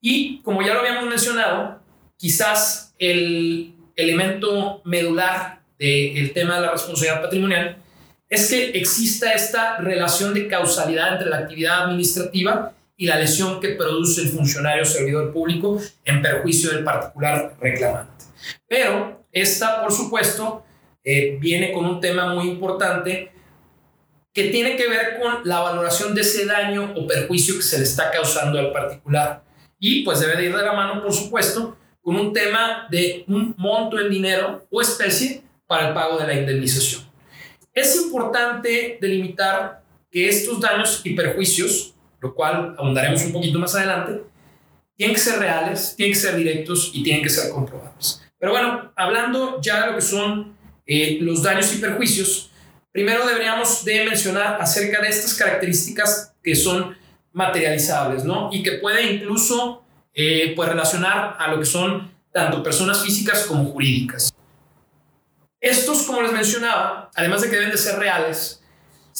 Y 0.00 0.42
como 0.42 0.60
ya 0.60 0.74
lo 0.74 0.80
habíamos 0.80 1.08
mencionado, 1.08 1.80
quizás 2.16 2.94
el 2.98 3.76
elemento 3.94 4.82
medular 4.84 5.60
del 5.78 6.32
tema 6.32 6.56
de 6.56 6.62
la 6.62 6.72
responsabilidad 6.72 7.22
patrimonial 7.22 7.76
es 8.28 8.50
que 8.50 8.70
exista 8.70 9.32
esta 9.32 9.76
relación 9.76 10.34
de 10.34 10.48
causalidad 10.48 11.12
entre 11.12 11.30
la 11.30 11.38
actividad 11.38 11.84
administrativa 11.84 12.72
y 12.96 13.06
la 13.06 13.20
lesión 13.20 13.60
que 13.60 13.68
produce 13.70 14.22
el 14.22 14.28
funcionario 14.30 14.84
servidor 14.84 15.32
público 15.32 15.80
en 16.04 16.20
perjuicio 16.20 16.70
del 16.70 16.82
particular 16.82 17.56
reclamante. 17.60 18.24
Pero 18.68 19.24
esta, 19.32 19.80
por 19.80 19.92
supuesto, 19.92 20.64
eh, 21.10 21.38
viene 21.40 21.72
con 21.72 21.86
un 21.86 22.00
tema 22.00 22.34
muy 22.34 22.50
importante 22.50 23.32
que 24.30 24.50
tiene 24.50 24.76
que 24.76 24.86
ver 24.90 25.18
con 25.18 25.40
la 25.44 25.60
valoración 25.60 26.14
de 26.14 26.20
ese 26.20 26.44
daño 26.44 26.92
o 26.94 27.06
perjuicio 27.06 27.56
que 27.56 27.62
se 27.62 27.78
le 27.78 27.84
está 27.84 28.10
causando 28.10 28.58
al 28.58 28.72
particular. 28.72 29.42
Y 29.78 30.04
pues 30.04 30.20
debe 30.20 30.36
de 30.36 30.44
ir 30.44 30.54
de 30.54 30.62
la 30.62 30.74
mano, 30.74 31.02
por 31.02 31.14
supuesto, 31.14 31.78
con 32.02 32.16
un 32.16 32.34
tema 32.34 32.86
de 32.90 33.24
un 33.26 33.54
monto 33.56 33.98
en 33.98 34.10
dinero 34.10 34.66
o 34.70 34.82
especie 34.82 35.42
para 35.66 35.88
el 35.88 35.94
pago 35.94 36.18
de 36.18 36.26
la 36.26 36.34
indemnización. 36.34 37.10
Es 37.72 37.96
importante 37.96 38.98
delimitar 39.00 39.82
que 40.10 40.28
estos 40.28 40.60
daños 40.60 41.00
y 41.04 41.14
perjuicios, 41.14 41.94
lo 42.20 42.34
cual 42.34 42.74
abundaremos 42.76 43.24
un 43.24 43.32
poquito 43.32 43.58
más 43.58 43.74
adelante, 43.74 44.24
tienen 44.94 45.14
que 45.14 45.22
ser 45.22 45.38
reales, 45.38 45.94
tienen 45.96 46.12
que 46.12 46.20
ser 46.20 46.36
directos 46.36 46.90
y 46.92 47.02
tienen 47.02 47.22
que 47.22 47.30
ser 47.30 47.50
comprobables. 47.50 48.22
Pero 48.38 48.52
bueno, 48.52 48.92
hablando 48.94 49.58
ya 49.62 49.80
de 49.80 49.86
lo 49.86 49.94
que 49.94 50.02
son 50.02 50.57
eh, 50.88 51.18
los 51.20 51.42
daños 51.42 51.72
y 51.74 51.78
perjuicios, 51.78 52.50
primero 52.90 53.26
deberíamos 53.26 53.84
de 53.84 54.06
mencionar 54.06 54.56
acerca 54.58 55.02
de 55.02 55.08
estas 55.08 55.34
características 55.34 56.34
que 56.42 56.56
son 56.56 56.96
materializables, 57.32 58.24
¿no? 58.24 58.48
Y 58.50 58.62
que 58.62 58.72
puede 58.72 59.12
incluso 59.12 59.84
eh, 60.14 60.54
pues 60.56 60.68
relacionar 60.68 61.36
a 61.38 61.48
lo 61.48 61.58
que 61.58 61.66
son 61.66 62.10
tanto 62.32 62.62
personas 62.62 63.02
físicas 63.02 63.44
como 63.44 63.66
jurídicas. 63.66 64.32
Estos, 65.60 66.02
como 66.04 66.22
les 66.22 66.32
mencionaba, 66.32 67.10
además 67.14 67.42
de 67.42 67.50
que 67.50 67.56
deben 67.56 67.70
de 67.70 67.76
ser 67.76 67.98
reales, 67.98 68.62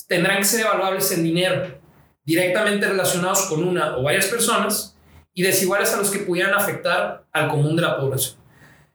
tendrán 0.06 0.38
que 0.38 0.44
ser 0.44 0.60
evaluables 0.60 1.12
en 1.12 1.22
dinero, 1.22 1.80
directamente 2.24 2.88
relacionados 2.88 3.42
con 3.42 3.62
una 3.62 3.98
o 3.98 4.04
varias 4.04 4.26
personas 4.26 4.96
y 5.34 5.42
desiguales 5.42 5.92
a 5.92 5.98
los 5.98 6.10
que 6.10 6.20
pudieran 6.20 6.54
afectar 6.54 7.26
al 7.30 7.48
común 7.48 7.76
de 7.76 7.82
la 7.82 7.98
población. 7.98 8.37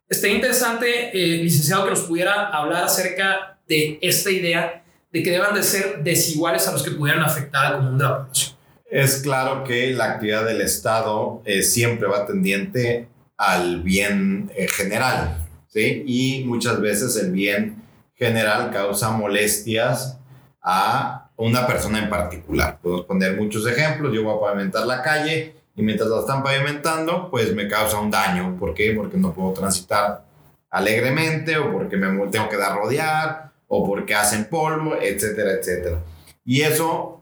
Estaría 0.09 0.35
interesante, 0.35 1.09
eh, 1.13 1.43
licenciado, 1.43 1.85
que 1.85 1.91
nos 1.91 2.01
pudiera 2.01 2.49
hablar 2.49 2.83
acerca 2.83 3.57
de 3.67 3.97
esta 4.01 4.29
idea 4.29 4.83
de 5.11 5.23
que 5.23 5.31
deban 5.31 5.53
de 5.53 5.63
ser 5.63 6.03
desiguales 6.03 6.67
a 6.67 6.71
los 6.71 6.83
que 6.83 6.91
pudieran 6.91 7.23
afectar 7.23 7.67
al 7.67 7.77
común 7.77 7.97
de 7.97 8.03
la 8.03 8.17
población. 8.17 8.57
Es 8.89 9.17
claro 9.17 9.63
que 9.63 9.91
la 9.93 10.11
actividad 10.11 10.45
del 10.45 10.61
Estado 10.61 11.41
eh, 11.45 11.63
siempre 11.63 12.07
va 12.07 12.27
tendiente 12.27 13.07
al 13.37 13.81
bien 13.81 14.51
eh, 14.55 14.67
general, 14.67 15.47
¿sí? 15.67 16.03
Y 16.05 16.43
muchas 16.45 16.79
veces 16.79 17.15
el 17.17 17.31
bien 17.31 17.81
general 18.13 18.71
causa 18.71 19.11
molestias 19.11 20.19
a 20.61 21.29
una 21.35 21.65
persona 21.65 21.99
en 21.99 22.09
particular. 22.09 22.79
Podemos 22.81 23.05
poner 23.05 23.35
muchos 23.35 23.65
ejemplos. 23.67 24.13
Yo 24.13 24.23
voy 24.23 24.37
a 24.37 24.39
pavimentar 24.39 24.85
la 24.85 25.01
calle 25.01 25.55
y 25.75 25.81
mientras 25.81 26.09
la 26.09 26.19
están 26.19 26.43
pavimentando, 26.43 27.29
pues 27.29 27.53
me 27.53 27.67
causa 27.67 27.99
un 27.99 28.11
daño. 28.11 28.57
¿Por 28.59 28.73
qué? 28.73 28.93
Porque 28.95 29.17
no 29.17 29.33
puedo 29.33 29.53
transitar 29.53 30.25
alegremente 30.69 31.57
o 31.57 31.71
porque 31.71 31.97
me 31.97 32.27
tengo 32.27 32.49
que 32.49 32.57
dar 32.57 32.75
rodear 32.75 33.51
o 33.67 33.85
porque 33.85 34.13
hacen 34.13 34.45
polvo, 34.45 34.95
etcétera, 35.01 35.53
etcétera. 35.53 36.03
Y 36.45 36.61
eso 36.61 37.21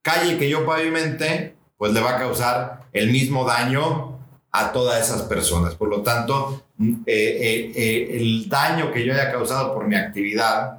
calle 0.00 0.38
que 0.38 0.48
yo 0.48 0.64
pavimente, 0.64 1.56
pues 1.76 1.92
le 1.92 2.00
va 2.00 2.16
a 2.16 2.18
causar 2.18 2.84
el 2.92 3.10
mismo 3.10 3.44
daño 3.44 4.18
a 4.52 4.72
todas 4.72 5.02
esas 5.02 5.22
personas. 5.22 5.74
Por 5.74 5.88
lo 5.88 6.02
tanto, 6.02 6.64
eh, 6.78 6.92
eh, 7.06 7.72
eh, 7.74 8.16
el 8.16 8.48
daño 8.48 8.92
que 8.92 9.04
yo 9.04 9.12
haya 9.12 9.30
causado 9.30 9.74
por 9.74 9.86
mi 9.86 9.96
actividad, 9.96 10.78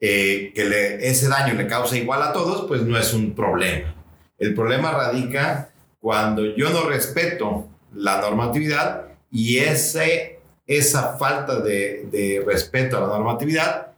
que 0.00 0.98
ese 1.00 1.28
daño 1.28 1.54
le 1.54 1.66
causa 1.66 1.96
igual 1.96 2.22
a 2.22 2.32
todos, 2.32 2.66
pues 2.66 2.82
no 2.82 2.96
es 2.96 3.12
un 3.12 3.34
problema. 3.34 3.94
El 4.38 4.54
problema 4.54 4.92
radica 4.92 5.70
cuando 6.00 6.44
yo 6.56 6.70
no 6.70 6.88
respeto 6.88 7.68
la 7.94 8.20
normatividad 8.20 9.06
y 9.30 9.58
ese, 9.58 10.40
esa 10.66 11.16
falta 11.16 11.60
de, 11.60 12.08
de 12.10 12.42
respeto 12.46 12.96
a 12.96 13.00
la 13.00 13.08
normatividad 13.08 13.92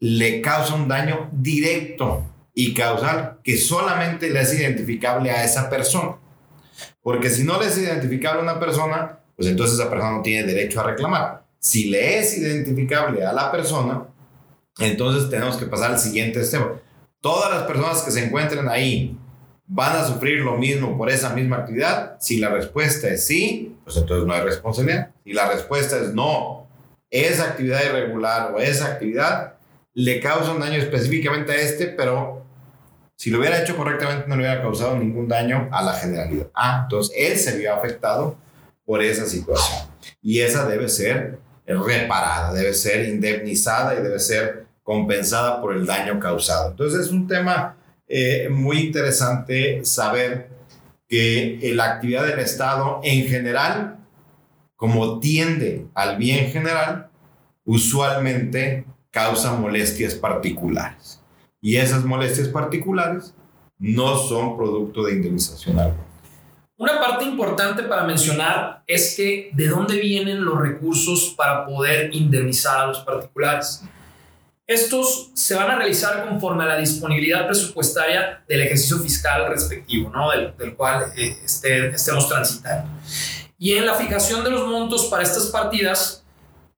le 0.00 0.40
causa 0.40 0.74
un 0.74 0.88
daño 0.88 1.30
directo 1.32 2.24
y 2.54 2.74
causal 2.74 3.38
que 3.42 3.56
solamente 3.56 4.30
le 4.30 4.40
es 4.40 4.52
identificable 4.52 5.30
a 5.30 5.44
esa 5.44 5.70
persona. 5.70 6.16
Porque 7.02 7.30
si 7.30 7.44
no 7.44 7.60
le 7.60 7.68
es 7.68 7.78
identificable 7.78 8.40
a 8.40 8.42
una 8.42 8.60
persona, 8.60 9.20
pues 9.36 9.48
entonces 9.48 9.78
esa 9.78 9.88
persona 9.88 10.12
no 10.12 10.22
tiene 10.22 10.46
derecho 10.46 10.80
a 10.80 10.84
reclamar. 10.84 11.44
Si 11.58 11.88
le 11.88 12.18
es 12.18 12.36
identificable 12.36 13.24
a 13.24 13.32
la 13.32 13.50
persona, 13.50 14.06
entonces 14.78 15.30
tenemos 15.30 15.56
que 15.56 15.66
pasar 15.66 15.92
al 15.92 15.98
siguiente 15.98 16.44
step. 16.44 16.82
Todas 17.20 17.52
las 17.52 17.62
personas 17.64 18.02
que 18.02 18.10
se 18.10 18.24
encuentren 18.24 18.68
ahí 18.68 19.16
van 19.74 19.96
a 19.96 20.04
sufrir 20.04 20.40
lo 20.40 20.58
mismo 20.58 20.98
por 20.98 21.08
esa 21.08 21.30
misma 21.30 21.56
actividad. 21.56 22.16
Si 22.20 22.38
la 22.38 22.50
respuesta 22.50 23.08
es 23.08 23.26
sí, 23.26 23.74
pues 23.84 23.96
entonces 23.96 24.26
no 24.26 24.34
hay 24.34 24.42
responsabilidad. 24.42 25.10
Si 25.24 25.32
la 25.32 25.50
respuesta 25.50 25.96
es 25.96 26.12
no, 26.12 26.68
esa 27.10 27.44
actividad 27.44 27.82
irregular 27.82 28.52
o 28.54 28.58
esa 28.58 28.86
actividad 28.86 29.54
le 29.94 30.20
causa 30.20 30.52
un 30.52 30.60
daño 30.60 30.76
específicamente 30.76 31.52
a 31.52 31.56
este, 31.56 31.86
pero 31.86 32.44
si 33.16 33.30
lo 33.30 33.38
hubiera 33.38 33.62
hecho 33.62 33.74
correctamente 33.74 34.28
no 34.28 34.36
le 34.36 34.42
hubiera 34.42 34.60
causado 34.60 34.98
ningún 34.98 35.26
daño 35.26 35.70
a 35.72 35.82
la 35.82 35.94
generalidad. 35.94 36.48
Ah, 36.54 36.80
entonces 36.82 37.14
él 37.16 37.38
se 37.38 37.56
vio 37.56 37.74
afectado 37.74 38.36
por 38.84 39.02
esa 39.02 39.24
situación. 39.24 39.88
Y 40.20 40.40
esa 40.40 40.68
debe 40.68 40.90
ser 40.90 41.38
reparada, 41.64 42.52
debe 42.52 42.74
ser 42.74 43.08
indemnizada 43.08 43.94
y 43.94 44.02
debe 44.02 44.18
ser 44.18 44.66
compensada 44.82 45.62
por 45.62 45.74
el 45.74 45.86
daño 45.86 46.20
causado. 46.20 46.72
Entonces 46.72 47.06
es 47.06 47.10
un 47.10 47.26
tema 47.26 47.76
eh, 48.14 48.50
muy 48.50 48.78
interesante 48.80 49.82
saber 49.86 50.50
que 51.08 51.72
la 51.74 51.94
actividad 51.94 52.26
del 52.26 52.40
Estado 52.40 53.00
en 53.02 53.26
general, 53.26 54.00
como 54.76 55.18
tiende 55.18 55.86
al 55.94 56.18
bien 56.18 56.50
general, 56.50 57.08
usualmente 57.64 58.84
causa 59.10 59.54
molestias 59.54 60.14
particulares. 60.14 61.22
Y 61.62 61.76
esas 61.76 62.04
molestias 62.04 62.48
particulares 62.48 63.34
no 63.78 64.18
son 64.18 64.58
producto 64.58 65.04
de 65.04 65.14
indemnización 65.14 65.78
alguna. 65.78 66.04
Una 66.76 67.00
parte 67.00 67.24
importante 67.24 67.84
para 67.84 68.04
mencionar 68.04 68.82
es 68.86 69.14
que 69.16 69.52
de 69.54 69.68
dónde 69.68 69.98
vienen 69.98 70.44
los 70.44 70.60
recursos 70.60 71.32
para 71.34 71.64
poder 71.64 72.14
indemnizar 72.14 72.80
a 72.80 72.86
los 72.88 72.98
particulares. 72.98 73.82
Estos 74.72 75.30
se 75.34 75.54
van 75.54 75.70
a 75.70 75.76
realizar 75.76 76.26
conforme 76.26 76.64
a 76.64 76.66
la 76.66 76.76
disponibilidad 76.78 77.46
presupuestaria 77.46 78.42
del 78.48 78.62
ejercicio 78.62 78.98
fiscal 78.98 79.46
respectivo, 79.48 80.10
¿no? 80.10 80.30
del, 80.30 80.74
cual 80.74 81.12
eh, 81.14 81.36
este, 81.44 81.88
estemos 81.88 82.26
transitando. 82.26 82.90
Y 83.58 83.74
en 83.74 83.84
la 83.84 83.94
fijación 83.94 84.42
de 84.42 84.50
los 84.50 84.66
montos 84.66 85.06
para 85.06 85.22
estas 85.22 85.48
partidas 85.48 86.24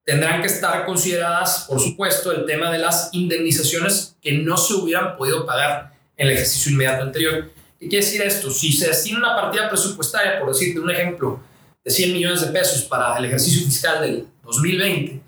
tendrán 0.05 0.41
que 0.41 0.49
estar 0.49 0.85
consideradas, 0.85 1.67
por 1.69 1.81
supuesto, 1.81 2.33
el 2.33 2.45
tema 2.47 2.71
de 2.73 2.79
las 2.79 3.11
indemnizaciones 3.13 4.17
que 4.21 4.33
no 4.33 4.57
se 4.57 4.75
hubieran 4.75 5.17
podido 5.17 5.47
pagar 5.47 5.93
en 6.17 6.27
el 6.27 6.35
ejercicio 6.35 6.73
inmediato 6.73 7.05
anterior. 7.05 7.53
¿Qué 7.79 7.89
quiere 7.89 8.05
decir 8.05 8.23
esto? 8.23 8.51
Si 8.51 8.73
se 8.73 8.89
destina 8.89 9.19
una 9.19 9.37
partida 9.37 9.69
presupuestaria, 9.69 10.41
por 10.41 10.49
decirte 10.49 10.81
un 10.81 10.91
ejemplo, 10.91 11.41
de 11.85 11.91
100 11.91 12.13
millones 12.13 12.41
de 12.41 12.49
pesos 12.49 12.83
para 12.83 13.17
el 13.19 13.27
ejercicio 13.27 13.65
fiscal 13.65 14.01
del 14.01 14.27
2020, 14.43 15.21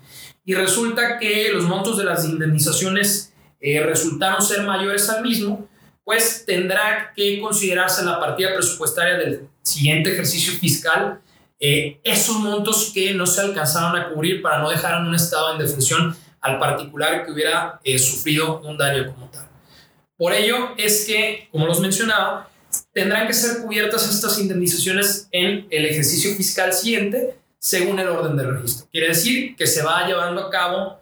y 0.47 0.53
resulta 0.53 1.19
que 1.19 1.49
los 1.51 1.65
montos 1.65 1.97
de 1.97 2.05
las 2.05 2.23
indemnizaciones 2.23 3.33
eh, 3.59 3.83
resultaron 3.83 4.41
ser 4.41 4.63
mayores 4.63 5.09
al 5.09 5.21
mismo, 5.21 5.67
pues 6.05 6.45
tendrá 6.45 7.11
que 7.13 7.41
considerarse 7.41 7.99
en 7.99 8.07
la 8.07 8.17
partida 8.17 8.53
presupuestaria 8.55 9.17
del 9.17 9.49
siguiente 9.61 10.13
ejercicio 10.13 10.53
fiscal 10.53 11.19
eh, 11.59 11.99
esos 12.01 12.37
montos 12.37 12.91
que 12.93 13.13
no 13.13 13.25
se 13.25 13.41
alcanzaron 13.41 13.99
a 13.99 14.09
cubrir 14.09 14.41
para 14.41 14.59
no 14.59 14.69
dejar 14.69 15.01
en 15.01 15.07
un 15.07 15.15
estado 15.15 15.49
de 15.49 15.55
indefensión 15.55 16.15
al 16.39 16.59
particular 16.59 17.25
que 17.25 17.31
hubiera 17.33 17.81
eh, 17.83 17.99
sufrido 17.99 18.61
un 18.61 18.77
daño 18.77 19.13
como 19.13 19.29
tal. 19.29 19.49
Por 20.15 20.31
ello 20.31 20.75
es 20.77 21.03
que, 21.05 21.49
como 21.51 21.65
los 21.65 21.81
mencionaba, 21.81 22.49
tendrán 22.93 23.27
que 23.27 23.33
ser 23.33 23.63
cubiertas 23.63 24.09
estas 24.09 24.39
indemnizaciones 24.39 25.27
en 25.33 25.67
el 25.71 25.85
ejercicio 25.85 26.33
fiscal 26.35 26.71
siguiente 26.71 27.35
según 27.59 27.99
el 27.99 28.07
orden 28.07 28.35
del 28.35 28.55
registro. 28.55 28.87
Quiere 28.91 29.09
decir 29.09 29.55
que 29.55 29.67
se 29.67 29.83
va 29.83 30.07
llevando 30.07 30.41
a 30.41 30.49
cabo 30.49 30.99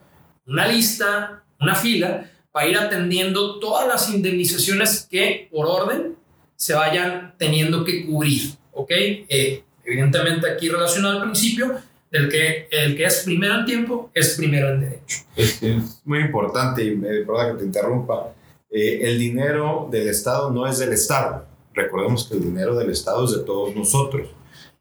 una 0.48 0.68
lista, 0.68 1.44
una 1.60 1.76
fila, 1.76 2.30
para 2.52 2.68
ir 2.68 2.78
atendiendo 2.78 3.60
todas 3.60 3.88
las 3.88 4.10
indemnizaciones 4.10 5.08
que 5.10 5.50
por 5.52 5.68
orden 5.68 6.16
se 6.56 6.74
vayan 6.74 7.36
teniendo 7.38 7.84
que 7.84 8.06
cubrir. 8.06 8.54
¿Ok? 8.72 8.92
Eh, 8.92 9.64
evidentemente 9.84 10.50
aquí 10.50 10.70
relacionado 10.70 11.18
al 11.18 11.24
principio, 11.24 11.76
del 12.12 12.30
que 12.30 12.68
el 12.72 12.96
que 12.96 13.06
es 13.06 13.24
primero 13.26 13.60
en 13.60 13.66
tiempo 13.66 14.10
es 14.14 14.36
primero 14.36 14.70
en 14.70 14.82
derecho. 14.82 15.18
Es, 15.36 15.62
muy 16.06 16.20
importante, 16.20 16.84
y 16.84 16.96
me 16.96 17.10
perdona 17.10 17.52
que 17.52 17.60
te 17.60 17.66
interrumpa, 17.66 18.34
eh, 18.70 19.00
el 19.04 19.20
dinero 19.20 19.88
del 19.92 20.08
Estado 20.08 20.50
no 20.52 20.66
es 20.68 20.80
del 20.80 20.94
Estado. 20.94 21.46
Recordemos 21.74 22.28
que 22.28 22.36
el 22.36 22.44
dinero 22.44 22.76
del 22.76 22.90
Estado 22.90 23.26
es 23.26 23.32
de 23.32 23.44
todos 23.44 23.76
nosotros. 23.76 24.30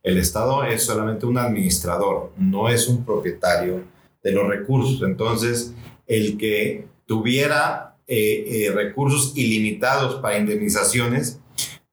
El 0.04 0.18
Estado 0.18 0.64
es 0.64 0.84
solamente 0.84 1.24
un 1.24 1.38
administrador, 1.38 2.30
no 2.36 2.68
es 2.68 2.88
un 2.88 3.06
propietario 3.06 3.84
de 4.22 4.32
los 4.32 4.46
recursos. 4.46 5.00
Entonces, 5.02 5.72
el 6.06 6.36
que 6.36 6.86
tuviera 7.06 7.96
eh, 8.06 8.66
eh, 8.66 8.70
recursos 8.70 9.32
ilimitados 9.34 10.20
para 10.20 10.38
indemnizaciones 10.38 11.40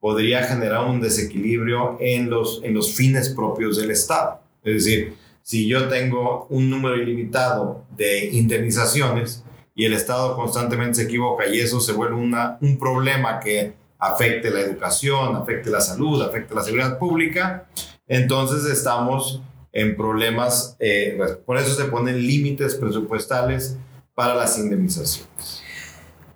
podría 0.02 0.44
generar 0.44 0.84
un 0.88 1.00
desequilibrio 1.00 1.96
en 2.02 2.30
los, 2.30 2.60
en 2.66 2.74
los 2.74 2.94
fines 2.94 3.30
propios 3.30 3.78
del 3.78 3.92
Estado. 3.92 4.42
Es 4.62 4.84
decir, 4.84 5.14
si 5.42 5.70
yo 5.70 5.88
tengo 5.88 6.48
un 6.50 6.70
número 6.70 6.98
ilimitado 6.98 7.86
de 7.96 8.26
indemnizaciones 8.26 9.46
y 9.74 9.86
el 9.86 9.94
Estado 9.94 10.36
constantemente 10.36 10.96
se 10.96 11.04
equivoca 11.04 11.48
y 11.48 11.62
eso 11.62 11.80
se 11.80 11.94
vuelve 11.94 12.16
una, 12.16 12.58
un 12.60 12.78
problema 12.78 13.40
que 13.40 13.74
afecte 13.98 14.50
la 14.50 14.60
educación, 14.60 15.38
afecte 15.38 15.70
la 15.70 15.80
salud, 15.80 16.22
afecte 16.22 16.54
la 16.54 16.64
seguridad 16.64 17.00
pública, 17.00 17.70
entonces 18.12 18.66
estamos 18.66 19.42
en 19.72 19.96
problemas, 19.96 20.76
eh, 20.80 21.14
pues, 21.16 21.32
por 21.46 21.58
eso 21.58 21.74
se 21.74 21.86
ponen 21.86 22.18
límites 22.28 22.76
presupuestales 22.76 23.78
para 24.14 24.36
las 24.36 24.58
indemnizaciones. 24.58 25.64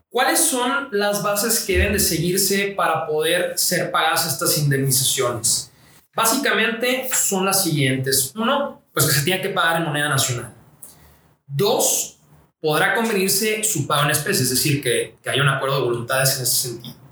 ¿Cuáles 0.10 0.40
son 0.40 0.88
las 0.92 1.22
bases 1.22 1.60
que 1.66 1.78
deben 1.78 1.92
de 1.92 2.00
seguirse 2.00 2.74
para 2.78 3.06
poder 3.06 3.60
ser 3.60 3.92
pagadas 3.92 4.26
estas 4.26 4.58
indemnizaciones? 4.58 5.70
Básicamente 6.16 7.10
son 7.12 7.46
las 7.46 7.62
siguientes. 7.62 8.32
Uno, 8.38 8.82
pues 8.94 9.08
que 9.08 9.12
se 9.12 9.26
tiene 9.26 9.42
que 9.42 9.50
pagar 9.50 9.82
en 9.82 9.88
moneda 9.88 10.08
nacional. 10.08 10.54
Dos, 11.46 12.20
podrá 12.62 12.96
convenirse 12.96 13.66
su 13.66 13.86
pago 13.86 14.06
en 14.06 14.12
especie, 14.12 14.44
es 14.44 14.50
decir, 14.50 14.82
que, 14.82 15.18
que 15.22 15.30
haya 15.30 15.42
un 15.42 15.50
acuerdo 15.50 15.82
de 15.82 15.84
voluntades 15.84 16.38
en 16.38 16.44
ese 16.44 16.70
sentido. 16.70 17.05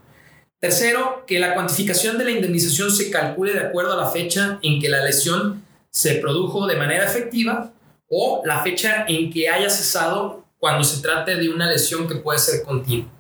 Tercero, 0.64 1.26
que 1.28 1.42
la 1.42 1.56
cuantificación 1.56 2.18
de 2.18 2.24
la 2.24 2.32
indemnización 2.32 2.90
se 2.90 3.12
calcule 3.12 3.52
de 3.52 3.60
acuerdo 3.60 3.92
a 3.92 4.02
la 4.02 4.10
fecha 4.10 4.60
en 4.62 4.80
que 4.80 4.88
la 4.88 5.04
lesión 5.04 5.62
se 5.90 6.16
produjo 6.16 6.66
de 6.68 6.78
manera 6.78 7.04
efectiva 7.04 7.74
o 8.08 8.42
la 8.46 8.64
fecha 8.64 9.04
en 9.10 9.30
que 9.30 9.50
haya 9.50 9.70
cesado 9.70 10.46
cuando 10.58 10.86
se 10.86 11.02
trate 11.02 11.36
de 11.36 11.50
una 11.50 11.70
lesión 11.70 12.08
que 12.08 12.16
puede 12.16 12.40
ser 12.40 12.64
continua. 12.64 13.12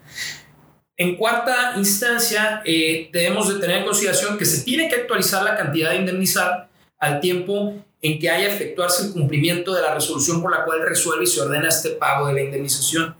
En 0.96 1.18
cuarta 1.18 1.74
instancia, 1.76 2.62
eh, 2.64 3.10
debemos 3.12 3.54
de 3.54 3.60
tener 3.60 3.80
en 3.80 3.86
consideración 3.88 4.38
que 4.38 4.46
se 4.46 4.64
tiene 4.64 4.88
que 4.88 4.96
actualizar 4.96 5.44
la 5.44 5.58
cantidad 5.58 5.90
de 5.90 5.98
indemnizar 5.98 6.70
al 6.98 7.20
tiempo 7.20 7.74
en 8.02 8.20
que 8.20 8.30
haya 8.30 8.48
efectuarse 8.48 9.08
el 9.08 9.12
cumplimiento 9.12 9.76
de 9.76 9.82
la 9.82 9.94
resolución 9.94 10.42
por 10.42 10.50
la 10.50 10.64
cual 10.64 10.80
resuelve 10.88 11.26
y 11.26 11.28
se 11.28 11.42
ordena 11.42 11.68
este 11.68 11.90
pago 11.90 12.28
de 12.28 12.36
la 12.36 12.42
indemnización. 12.42 13.18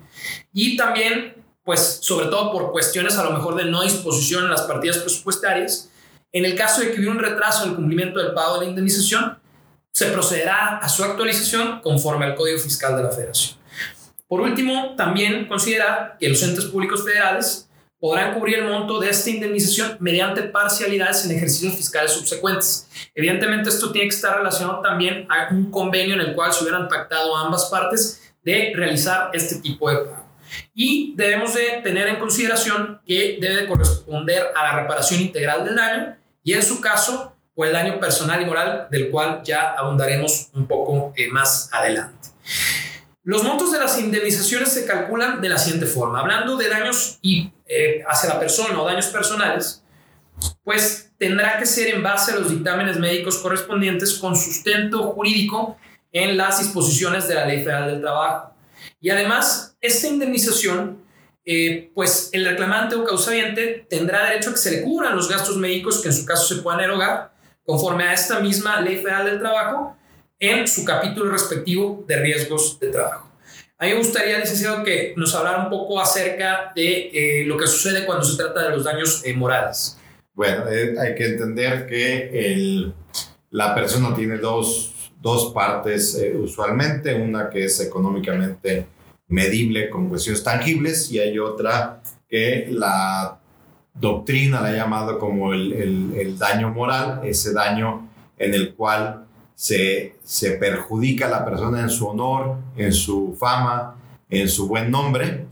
Y 0.54 0.78
también 0.78 1.43
pues 1.64 2.00
sobre 2.02 2.28
todo 2.28 2.52
por 2.52 2.72
cuestiones 2.72 3.18
a 3.18 3.24
lo 3.24 3.32
mejor 3.32 3.56
de 3.56 3.66
no 3.66 3.84
disposición 3.84 4.46
en 4.46 4.52
las 4.52 4.64
partidas 4.64 4.98
presupuestarias. 4.98 5.90
En 6.32 6.46
el 6.46 6.56
caso 6.56 6.82
de 6.82 6.92
que 6.92 6.98
hubiera 6.98 7.12
un 7.12 7.20
retraso 7.20 7.64
en 7.64 7.72
el 7.72 7.76
cumplimiento 7.76 8.20
del 8.20 8.34
pago 8.34 8.56
de 8.56 8.66
la 8.66 8.70
indemnización, 8.70 9.40
se 9.92 10.08
procederá 10.08 10.78
a 10.78 10.90
su 10.90 11.04
actualización 11.04 11.80
conforme 11.82 12.26
al 12.26 12.36
Código 12.36 12.60
Fiscal 12.60 12.98
de 12.98 13.04
la 13.04 13.12
Federación. 13.12 13.58
Por 14.28 14.42
último, 14.42 14.96
también 14.98 15.48
considerar 15.48 16.18
que 16.20 16.28
los 16.28 16.42
entes 16.42 16.66
públicos 16.66 17.04
federales 17.06 17.70
podrán 18.00 18.34
cubrir 18.34 18.60
el 18.60 18.70
monto 18.70 19.00
de 19.00 19.10
esta 19.10 19.30
indemnización 19.30 19.96
mediante 20.00 20.42
parcialidades 20.42 21.24
en 21.24 21.38
ejercicios 21.38 21.76
fiscales 21.76 22.12
subsecuentes. 22.12 22.90
Evidentemente, 23.16 23.70
esto 23.70 23.92
tiene 23.92 24.10
que 24.10 24.16
estar 24.16 24.36
relacionado 24.36 24.82
también 24.82 25.28
a 25.30 25.54
un 25.54 25.70
convenio 25.70 26.16
en 26.16 26.22
el 26.22 26.36
cual 26.36 26.52
se 26.52 26.64
hubieran 26.64 26.90
pactado 26.90 27.38
ambas 27.38 27.66
partes 27.66 28.34
de 28.44 28.74
realizar 28.76 29.30
este 29.34 29.56
tipo 29.62 29.90
de 29.90 29.98
pago. 29.98 30.33
Y 30.74 31.14
debemos 31.16 31.54
de 31.54 31.82
tener 31.84 32.08
en 32.08 32.18
consideración 32.18 33.02
que 33.06 33.38
debe 33.40 33.62
de 33.62 33.68
corresponder 33.68 34.48
a 34.56 34.64
la 34.64 34.82
reparación 34.82 35.22
integral 35.22 35.66
del 35.66 35.76
daño 35.76 36.16
y 36.44 36.54
en 36.54 36.64
su 36.64 36.82
caso, 36.82 37.36
o 37.56 37.66
el 37.66 37.72
daño 37.72 38.00
personal 38.00 38.42
y 38.42 38.46
moral, 38.46 38.88
del 38.90 39.10
cual 39.10 39.42
ya 39.44 39.72
abundaremos 39.72 40.50
un 40.54 40.68
poco 40.68 41.14
eh, 41.16 41.28
más 41.30 41.70
adelante. 41.72 42.30
Los 43.24 43.44
montos 43.44 43.72
de 43.72 43.80
las 43.80 43.98
indemnizaciones 44.00 44.70
se 44.70 44.86
calculan 44.86 45.40
de 45.40 45.50
la 45.50 45.58
siguiente 45.58 45.86
forma. 45.86 46.20
Hablando 46.20 46.58
de 46.58 46.68
daños 46.68 47.20
y, 47.22 47.54
eh, 47.66 48.04
hacia 48.08 48.34
la 48.34 48.40
persona 48.40 48.82
o 48.82 48.86
daños 48.86 49.08
personales, 49.08 49.84
pues 50.64 51.12
tendrá 51.18 51.58
que 51.58 51.66
ser 51.66 51.96
en 51.96 52.04
base 52.04 52.34
a 52.34 52.36
los 52.36 52.50
dictámenes 52.50 52.98
médicos 52.98 53.38
correspondientes 53.38 54.16
con 54.16 54.36
sustento 54.36 55.04
jurídico 55.14 55.78
en 56.12 56.36
las 56.36 56.60
disposiciones 56.60 57.28
de 57.28 57.36
la 57.36 57.46
Ley 57.46 57.60
Federal 57.60 57.88
del 57.92 58.02
Trabajo 58.02 58.53
Y 59.04 59.10
además, 59.10 59.76
esta 59.82 60.08
indemnización, 60.08 61.04
eh, 61.46 61.92
pues 61.94 62.30
el 62.32 62.46
reclamante 62.46 62.96
o 62.96 63.04
causaviente 63.04 63.86
tendrá 63.90 64.30
derecho 64.30 64.52
a 64.52 64.54
que 64.54 64.60
se 64.60 64.72
le 64.72 64.82
cubran 64.82 65.14
los 65.14 65.30
gastos 65.30 65.58
médicos 65.58 66.02
que 66.02 66.08
en 66.08 66.14
su 66.14 66.26
caso 66.26 66.56
se 66.56 66.62
puedan 66.62 66.80
erogar 66.80 67.34
conforme 67.66 68.06
a 68.06 68.14
esta 68.14 68.40
misma 68.40 68.80
Ley 68.80 68.96
Federal 68.96 69.26
del 69.26 69.40
Trabajo 69.40 69.98
en 70.40 70.66
su 70.70 70.86
capítulo 70.86 71.30
respectivo 71.32 72.06
de 72.08 72.16
riesgos 72.16 72.80
de 72.80 72.92
trabajo. 72.92 73.30
A 73.78 73.84
mí 73.84 73.92
me 73.92 73.98
gustaría, 73.98 74.40
licenciado, 74.40 74.86
que 74.86 75.14
nos 75.18 75.36
hablara 75.36 75.66
un 75.66 75.70
poco 75.70 76.00
acerca 76.00 76.72
de 76.74 77.10
eh, 77.42 77.46
lo 77.46 77.58
que 77.58 77.68
sucede 77.68 78.06
cuando 78.06 78.24
se 78.24 78.38
trata 78.38 78.64
de 78.64 78.70
los 78.70 78.86
daños 78.86 79.22
eh, 79.26 79.34
morales. 79.34 79.98
Bueno, 80.34 80.64
hay 80.66 81.14
que 81.14 81.26
entender 81.26 81.88
que 81.88 82.30
el, 82.54 82.94
la 83.50 83.76
persona 83.76 84.16
tiene 84.16 84.38
dos, 84.38 85.12
dos 85.20 85.52
partes 85.54 86.18
usualmente, 86.36 87.14
una 87.14 87.50
que 87.50 87.66
es 87.66 87.82
económicamente 87.82 88.93
medible 89.34 89.90
con 89.90 90.10
cuestiones 90.10 90.44
tangibles 90.44 91.12
y 91.12 91.20
hay 91.20 91.40
otra 91.40 92.02
que 92.30 92.68
la 92.70 93.40
doctrina 93.94 94.62
la 94.62 94.70
ha 94.70 94.74
llamado 94.74 95.18
como 95.20 95.54
el, 95.54 95.74
el, 96.16 96.38
daño 96.38 96.70
moral, 96.70 97.22
ese 97.24 97.52
daño 97.52 98.10
en 98.38 98.54
el 98.54 98.76
cual 98.76 99.26
se, 99.56 100.16
se 100.24 100.52
perjudica 100.52 101.28
a 101.28 101.30
la 101.30 101.46
persona 101.46 101.82
en 101.82 101.90
su 101.90 102.08
honor, 102.08 102.58
en 102.78 102.94
su 102.94 103.36
fama, 103.40 103.96
en 104.30 104.48
su 104.48 104.68
buen 104.68 104.90
nombre, 104.92 105.46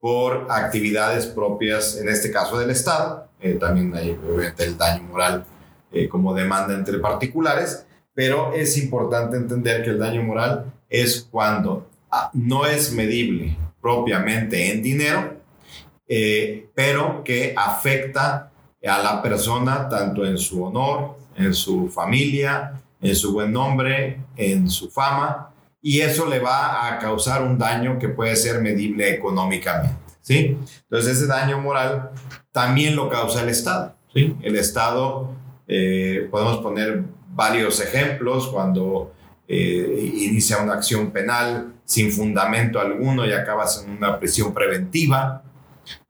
por 0.00 0.46
actividades 0.50 1.26
propias, 1.26 1.96
en 1.96 2.08
este 2.08 2.30
caso 2.30 2.58
del 2.58 2.70
Estado. 2.70 3.28
Eh, 3.40 3.54
también 3.54 3.94
hay 3.94 4.10
obviamente 4.10 4.64
el 4.64 4.78
daño 4.78 5.02
moral 5.04 5.44
eh, 5.92 6.08
como 6.08 6.34
demanda 6.34 6.74
entre 6.74 6.98
particulares, 6.98 7.86
pero 8.14 8.52
es 8.52 8.76
importante 8.78 9.36
entender 9.36 9.82
que 9.82 9.90
el 9.90 9.98
daño 9.98 10.22
moral 10.22 10.72
es 10.88 11.26
cuando 11.30 11.86
no 12.32 12.66
es 12.66 12.92
medible 12.92 13.56
propiamente 13.80 14.72
en 14.72 14.82
dinero, 14.82 15.36
eh, 16.08 16.68
pero 16.74 17.22
que 17.24 17.54
afecta 17.56 18.50
a 18.84 18.98
la 19.02 19.22
persona 19.22 19.88
tanto 19.88 20.24
en 20.24 20.38
su 20.38 20.62
honor, 20.64 21.16
en 21.36 21.54
su 21.54 21.88
familia, 21.88 22.72
en 23.00 23.14
su 23.14 23.32
buen 23.32 23.52
nombre, 23.52 24.20
en 24.36 24.68
su 24.68 24.90
fama, 24.90 25.50
y 25.80 26.00
eso 26.00 26.26
le 26.26 26.40
va 26.40 26.88
a 26.88 26.98
causar 26.98 27.42
un 27.42 27.58
daño 27.58 27.98
que 27.98 28.08
puede 28.08 28.34
ser 28.36 28.60
medible 28.60 29.12
económicamente. 29.12 29.96
¿sí? 30.20 30.58
Entonces 30.82 31.18
ese 31.18 31.26
daño 31.26 31.60
moral 31.60 32.10
también 32.50 32.96
lo 32.96 33.08
causa 33.08 33.42
el 33.42 33.48
Estado. 33.50 33.94
¿sí? 34.12 34.34
El 34.42 34.56
Estado, 34.56 35.30
eh, 35.68 36.26
podemos 36.30 36.58
poner 36.58 37.04
varios 37.28 37.80
ejemplos, 37.80 38.48
cuando 38.48 39.12
eh, 39.48 40.12
inicia 40.16 40.58
una 40.58 40.74
acción 40.74 41.12
penal 41.12 41.74
sin 41.84 42.10
fundamento 42.10 42.80
alguno 42.80 43.24
y 43.24 43.32
acabas 43.32 43.84
en 43.84 43.96
una 43.96 44.18
prisión 44.18 44.52
preventiva. 44.52 45.42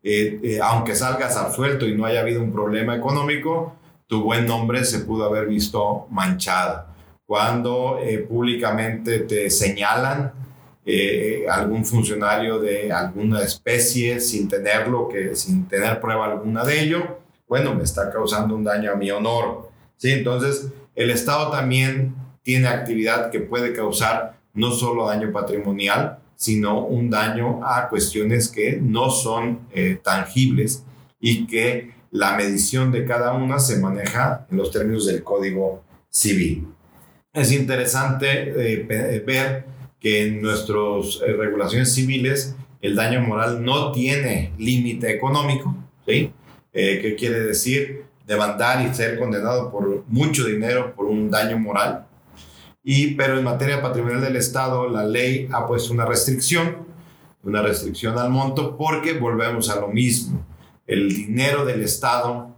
Eh, 0.02 0.40
eh, 0.42 0.58
aunque 0.62 0.94
salgas 0.94 1.36
absuelto 1.36 1.86
y 1.86 1.94
no 1.94 2.06
haya 2.06 2.20
habido 2.20 2.42
un 2.42 2.52
problema 2.52 2.96
económico, 2.96 3.76
tu 4.06 4.22
buen 4.22 4.46
nombre 4.46 4.84
se 4.84 5.00
pudo 5.00 5.24
haber 5.24 5.46
visto 5.46 6.06
manchado. 6.10 6.86
Cuando 7.26 7.98
públicamente 8.28 9.18
te 9.20 9.50
señalan 9.50 10.32
algún 11.50 11.84
funcionario 11.84 12.60
de 12.60 12.92
alguna 12.92 13.42
especie 13.42 14.20
sin 14.20 14.48
tenerlo, 14.48 15.08
que, 15.08 15.34
sin 15.34 15.66
tener 15.66 16.00
prueba 16.00 16.26
alguna 16.26 16.64
de 16.64 16.80
ello, 16.80 17.18
bueno, 17.48 17.74
me 17.74 17.82
está 17.82 18.12
causando 18.12 18.54
un 18.54 18.62
daño 18.62 18.92
a 18.92 18.94
mi 18.94 19.10
honor. 19.10 19.70
¿sí? 19.96 20.12
Entonces, 20.12 20.68
el 20.94 21.10
Estado 21.10 21.50
también 21.50 22.14
tiene 22.46 22.68
actividad 22.68 23.32
que 23.32 23.40
puede 23.40 23.72
causar 23.72 24.38
no 24.54 24.70
solo 24.70 25.08
daño 25.08 25.32
patrimonial, 25.32 26.20
sino 26.36 26.86
un 26.86 27.10
daño 27.10 27.58
a 27.64 27.88
cuestiones 27.88 28.46
que 28.46 28.78
no 28.80 29.10
son 29.10 29.66
eh, 29.72 29.98
tangibles 30.00 30.84
y 31.18 31.48
que 31.48 31.90
la 32.12 32.36
medición 32.36 32.92
de 32.92 33.04
cada 33.04 33.32
una 33.32 33.58
se 33.58 33.80
maneja 33.80 34.46
en 34.48 34.58
los 34.58 34.70
términos 34.70 35.06
del 35.06 35.24
Código 35.24 35.82
Civil. 36.08 36.68
Es 37.32 37.50
interesante 37.50 38.28
eh, 38.28 38.86
eh, 38.88 39.24
ver 39.26 39.64
que 39.98 40.28
en 40.28 40.40
nuestras 40.40 41.18
regulaciones 41.26 41.92
civiles 41.92 42.54
el 42.80 42.94
daño 42.94 43.22
moral 43.22 43.64
no 43.64 43.90
tiene 43.90 44.52
límite 44.56 45.10
económico, 45.10 45.74
¿sí? 46.06 46.30
¿Qué 46.72 47.16
quiere 47.18 47.40
decir? 47.40 48.04
Demandar 48.24 48.86
y 48.86 48.94
ser 48.94 49.18
condenado 49.18 49.72
por 49.72 50.04
mucho 50.06 50.44
dinero 50.44 50.94
por 50.94 51.06
un 51.06 51.28
daño 51.28 51.58
moral 51.58 52.05
y, 52.88 53.16
pero 53.16 53.36
en 53.36 53.42
materia 53.42 53.82
patrimonial 53.82 54.20
del 54.20 54.36
Estado, 54.36 54.88
la 54.88 55.02
ley 55.02 55.48
ha 55.52 55.66
puesto 55.66 55.92
una 55.92 56.04
restricción, 56.04 56.86
una 57.42 57.60
restricción 57.60 58.16
al 58.16 58.30
monto, 58.30 58.76
porque 58.76 59.14
volvemos 59.14 59.68
a 59.70 59.80
lo 59.80 59.88
mismo. 59.88 60.46
El 60.86 61.08
dinero 61.08 61.64
del 61.64 61.82
Estado 61.82 62.54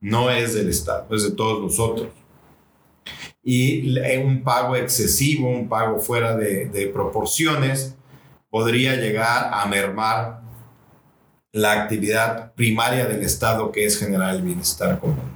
no 0.00 0.28
es 0.28 0.54
del 0.54 0.68
Estado, 0.68 1.06
es 1.14 1.22
de 1.22 1.30
todos 1.30 1.62
nosotros. 1.62 2.08
Y 3.44 3.96
un 4.18 4.42
pago 4.42 4.74
excesivo, 4.74 5.48
un 5.48 5.68
pago 5.68 6.00
fuera 6.00 6.36
de, 6.36 6.66
de 6.66 6.88
proporciones, 6.88 7.94
podría 8.50 8.96
llegar 8.96 9.50
a 9.54 9.64
mermar 9.66 10.40
la 11.52 11.80
actividad 11.80 12.54
primaria 12.54 13.06
del 13.06 13.22
Estado, 13.22 13.70
que 13.70 13.84
es 13.84 14.00
generar 14.00 14.34
el 14.34 14.42
bienestar 14.42 14.98
común. 14.98 15.30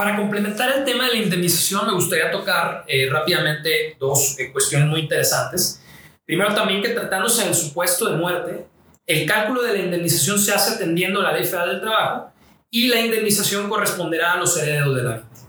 Para 0.00 0.16
complementar 0.16 0.78
el 0.78 0.82
tema 0.86 1.04
de 1.04 1.10
la 1.10 1.22
indemnización, 1.24 1.86
me 1.86 1.92
gustaría 1.92 2.30
tocar 2.30 2.86
eh, 2.88 3.06
rápidamente 3.10 3.98
dos 4.00 4.34
eh, 4.38 4.50
cuestiones 4.50 4.88
muy 4.88 5.00
interesantes. 5.00 5.82
Primero, 6.24 6.54
también 6.54 6.80
que 6.80 6.88
tratándose 6.88 7.44
del 7.44 7.54
supuesto 7.54 8.10
de 8.10 8.16
muerte, 8.16 8.66
el 9.06 9.26
cálculo 9.26 9.62
de 9.62 9.74
la 9.74 9.78
indemnización 9.80 10.38
se 10.38 10.54
hace 10.54 10.76
atendiendo 10.76 11.20
a 11.20 11.24
la 11.24 11.32
Ley 11.32 11.44
Federal 11.44 11.72
del 11.72 11.80
Trabajo 11.82 12.32
y 12.70 12.88
la 12.88 12.98
indemnización 12.98 13.68
corresponderá 13.68 14.32
a 14.32 14.36
los 14.38 14.56
herederos 14.56 14.96
de 14.96 15.02
la 15.02 15.16
víctima. 15.18 15.48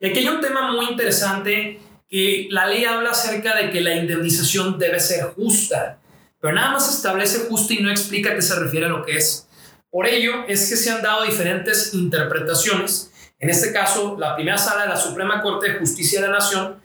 Y 0.00 0.06
aquí 0.08 0.18
hay 0.20 0.28
un 0.28 0.40
tema 0.40 0.72
muy 0.72 0.86
interesante 0.86 1.78
que 2.08 2.46
la 2.48 2.68
ley 2.68 2.86
habla 2.86 3.10
acerca 3.10 3.54
de 3.54 3.68
que 3.68 3.82
la 3.82 3.96
indemnización 3.96 4.78
debe 4.78 4.98
ser 4.98 5.24
justa, 5.24 5.98
pero 6.40 6.54
nada 6.54 6.70
más 6.70 6.88
establece 6.88 7.40
justa 7.50 7.74
y 7.74 7.82
no 7.82 7.90
explica 7.90 8.30
a 8.30 8.34
qué 8.34 8.40
se 8.40 8.58
refiere 8.58 8.86
a 8.86 8.88
lo 8.88 9.04
que 9.04 9.18
es. 9.18 9.46
Por 9.90 10.06
ello 10.06 10.46
es 10.48 10.70
que 10.70 10.76
se 10.76 10.88
han 10.88 11.02
dado 11.02 11.24
diferentes 11.24 11.92
interpretaciones 11.92 13.09
en 13.40 13.48
este 13.48 13.72
caso, 13.72 14.16
la 14.18 14.36
primera 14.36 14.58
sala 14.58 14.82
de 14.82 14.88
la 14.90 14.96
Suprema 14.98 15.40
Corte 15.40 15.72
de 15.72 15.78
Justicia 15.78 16.20
de 16.20 16.28
la 16.28 16.34
Nación 16.34 16.76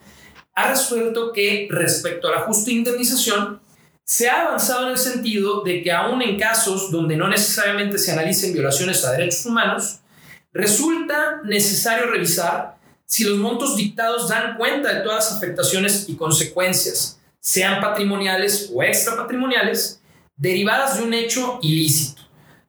ha 0.54 0.70
resuelto 0.70 1.30
que 1.30 1.68
respecto 1.70 2.28
a 2.28 2.30
la 2.30 2.40
justa 2.40 2.70
indemnización, 2.70 3.60
se 4.02 4.30
ha 4.30 4.46
avanzado 4.46 4.86
en 4.86 4.92
el 4.92 4.98
sentido 4.98 5.62
de 5.62 5.82
que 5.82 5.92
aún 5.92 6.22
en 6.22 6.38
casos 6.38 6.90
donde 6.90 7.14
no 7.14 7.28
necesariamente 7.28 7.98
se 7.98 8.12
analicen 8.12 8.54
violaciones 8.54 9.04
a 9.04 9.12
derechos 9.12 9.44
humanos, 9.44 10.00
resulta 10.54 11.42
necesario 11.44 12.06
revisar 12.06 12.76
si 13.04 13.24
los 13.24 13.36
montos 13.36 13.76
dictados 13.76 14.28
dan 14.30 14.56
cuenta 14.56 14.94
de 14.94 15.00
todas 15.00 15.26
las 15.26 15.36
afectaciones 15.36 16.08
y 16.08 16.16
consecuencias, 16.16 17.20
sean 17.38 17.82
patrimoniales 17.82 18.70
o 18.74 18.82
extrapatrimoniales, 18.82 20.00
derivadas 20.36 20.96
de 20.96 21.04
un 21.04 21.12
hecho 21.12 21.58
ilícito 21.60 22.25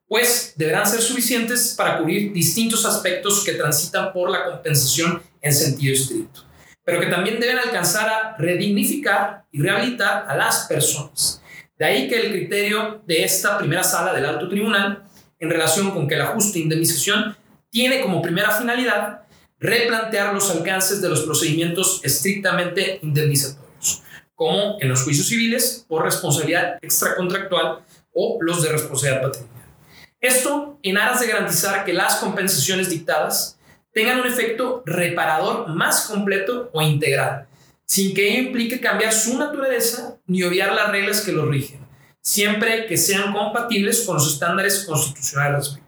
pues 0.07 0.53
deberán 0.55 0.87
ser 0.87 1.01
suficientes 1.01 1.75
para 1.77 1.97
cubrir 1.97 2.31
distintos 2.31 2.85
aspectos 2.85 3.43
que 3.43 3.53
transitan 3.53 4.13
por 4.13 4.29
la 4.29 4.45
compensación 4.45 5.21
en 5.41 5.53
sentido 5.53 5.93
estricto, 5.93 6.43
pero 6.83 6.99
que 6.99 7.07
también 7.07 7.39
deben 7.39 7.59
alcanzar 7.59 8.09
a 8.09 8.37
redignificar 8.37 9.45
y 9.51 9.61
rehabilitar 9.61 10.25
a 10.27 10.37
las 10.37 10.65
personas. 10.67 11.41
De 11.77 11.85
ahí 11.85 12.07
que 12.07 12.19
el 12.19 12.31
criterio 12.31 13.03
de 13.05 13.23
esta 13.23 13.57
primera 13.57 13.83
sala 13.83 14.13
del 14.13 14.25
alto 14.25 14.47
tribunal, 14.49 15.03
en 15.39 15.49
relación 15.49 15.91
con 15.91 16.07
que 16.07 16.15
la 16.15 16.27
justa 16.27 16.57
indemnización 16.57 17.35
tiene 17.69 18.01
como 18.01 18.21
primera 18.21 18.51
finalidad 18.51 19.21
replantear 19.59 20.33
los 20.33 20.49
alcances 20.51 21.01
de 21.01 21.09
los 21.09 21.21
procedimientos 21.21 22.01
estrictamente 22.03 22.99
indemnizatorios, 23.03 24.03
como 24.33 24.77
en 24.79 24.89
los 24.89 25.03
juicios 25.03 25.27
civiles 25.27 25.85
por 25.87 26.03
responsabilidad 26.03 26.77
extracontractual 26.81 27.83
o 28.13 28.37
los 28.41 28.63
de 28.63 28.71
responsabilidad 28.71 29.21
patrimonial. 29.21 29.56
Esto 30.19 30.79
en 30.81 30.97
aras 30.97 31.19
de 31.19 31.27
garantizar 31.27 31.85
que 31.85 31.93
las 31.93 32.15
compensaciones 32.15 32.89
dictadas 32.89 33.59
tengan 33.93 34.19
un 34.19 34.27
efecto 34.27 34.81
reparador 34.85 35.67
más 35.69 36.05
completo 36.05 36.69
o 36.73 36.81
integral, 36.81 37.47
sin 37.85 38.13
que 38.13 38.29
ello 38.29 38.47
implique 38.47 38.79
cambiar 38.79 39.11
su 39.13 39.37
naturaleza 39.37 40.17
ni 40.25 40.43
obviar 40.43 40.73
las 40.73 40.91
reglas 40.91 41.21
que 41.21 41.31
lo 41.31 41.45
rigen, 41.45 41.79
siempre 42.21 42.85
que 42.87 42.97
sean 42.97 43.33
compatibles 43.33 44.03
con 44.05 44.15
los 44.15 44.33
estándares 44.33 44.85
constitucionales 44.85 45.57
respectivos. 45.57 45.87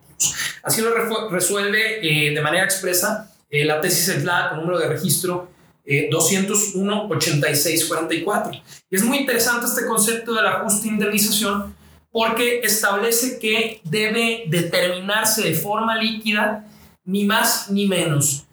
Así 0.64 0.82
lo 0.82 1.30
resuelve 1.30 2.00
eh, 2.02 2.34
de 2.34 2.42
manera 2.42 2.66
expresa 2.66 3.32
eh, 3.50 3.66
la 3.66 3.82
tesis 3.82 4.10
aislada 4.10 4.50
con 4.50 4.60
número 4.60 4.80
de 4.80 4.90
registro 4.90 5.50
eh, 5.86 6.10
201-8644. 6.12 8.62
Y 8.92 8.96
es 8.96 9.04
muy 9.04 9.18
interesante 9.18 9.66
este 9.66 9.88
concepto 9.88 10.34
de 10.34 10.44
la 10.44 10.60
justa 10.60 10.88
indemnización 10.88 11.74
porque 12.12 12.62
establece 12.64 13.40
que 13.40 13.82
debe 13.84 14.46
determinarse 14.48 15.44
de 15.44 15.54
forma 15.54 15.96
líquida, 15.96 16.66
ni 17.04 17.26
más 17.26 17.70
ni 17.70 17.88
menos, 17.88 18.46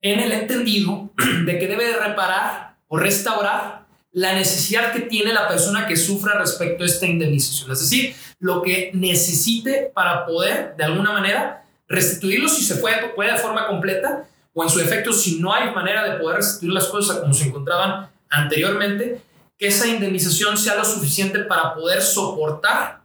en 0.00 0.20
el 0.20 0.32
entendido 0.32 1.10
de 1.46 1.58
que 1.58 1.66
debe 1.66 1.96
reparar 1.96 2.76
o 2.88 2.96
restaurar 2.96 3.82
la 4.12 4.34
necesidad 4.34 4.92
que 4.92 5.00
tiene 5.00 5.32
la 5.32 5.48
persona 5.48 5.86
que 5.86 5.96
sufra 5.96 6.38
respecto 6.38 6.84
a 6.84 6.86
esta 6.86 7.06
indemnización. 7.06 7.72
Es 7.72 7.80
decir, 7.80 8.14
lo 8.38 8.62
que 8.62 8.90
necesite 8.92 9.90
para 9.94 10.26
poder, 10.26 10.74
de 10.76 10.84
alguna 10.84 11.12
manera, 11.12 11.64
restituirlo 11.88 12.48
si 12.48 12.62
se 12.62 12.76
puede, 12.76 13.08
puede 13.10 13.32
de 13.32 13.38
forma 13.38 13.66
completa 13.66 14.24
o 14.52 14.62
en 14.62 14.68
su 14.68 14.80
efecto, 14.80 15.12
si 15.12 15.40
no 15.40 15.52
hay 15.54 15.74
manera 15.74 16.04
de 16.04 16.18
poder 16.18 16.38
restituir 16.38 16.72
las 16.74 16.86
cosas 16.86 17.18
como 17.18 17.32
se 17.32 17.46
encontraban 17.46 18.10
anteriormente, 18.28 19.22
que 19.62 19.68
esa 19.68 19.86
indemnización 19.86 20.58
sea 20.58 20.74
lo 20.74 20.84
suficiente 20.84 21.38
para 21.44 21.72
poder 21.72 22.02
soportar 22.02 23.00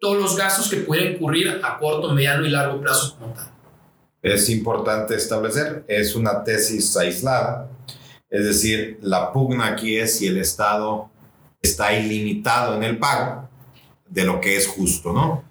todos 0.00 0.20
los 0.20 0.36
gastos 0.36 0.68
que 0.68 0.78
pueden 0.78 1.12
incurrir 1.12 1.60
a 1.62 1.78
corto, 1.78 2.12
mediano 2.12 2.44
y 2.44 2.50
largo 2.50 2.80
plazo 2.80 3.16
como 3.16 3.32
tal. 3.32 3.46
Es 4.20 4.50
importante 4.50 5.14
establecer, 5.14 5.84
es 5.86 6.16
una 6.16 6.42
tesis 6.42 6.96
aislada, 6.96 7.70
es 8.28 8.44
decir, 8.44 8.98
la 9.00 9.32
pugna 9.32 9.68
aquí 9.68 9.96
es 9.96 10.18
si 10.18 10.26
el 10.26 10.38
Estado 10.38 11.08
está 11.60 11.96
ilimitado 11.96 12.74
en 12.74 12.82
el 12.82 12.98
pago 12.98 13.48
de 14.08 14.24
lo 14.24 14.40
que 14.40 14.56
es 14.56 14.66
justo, 14.66 15.12
¿no? 15.12 15.44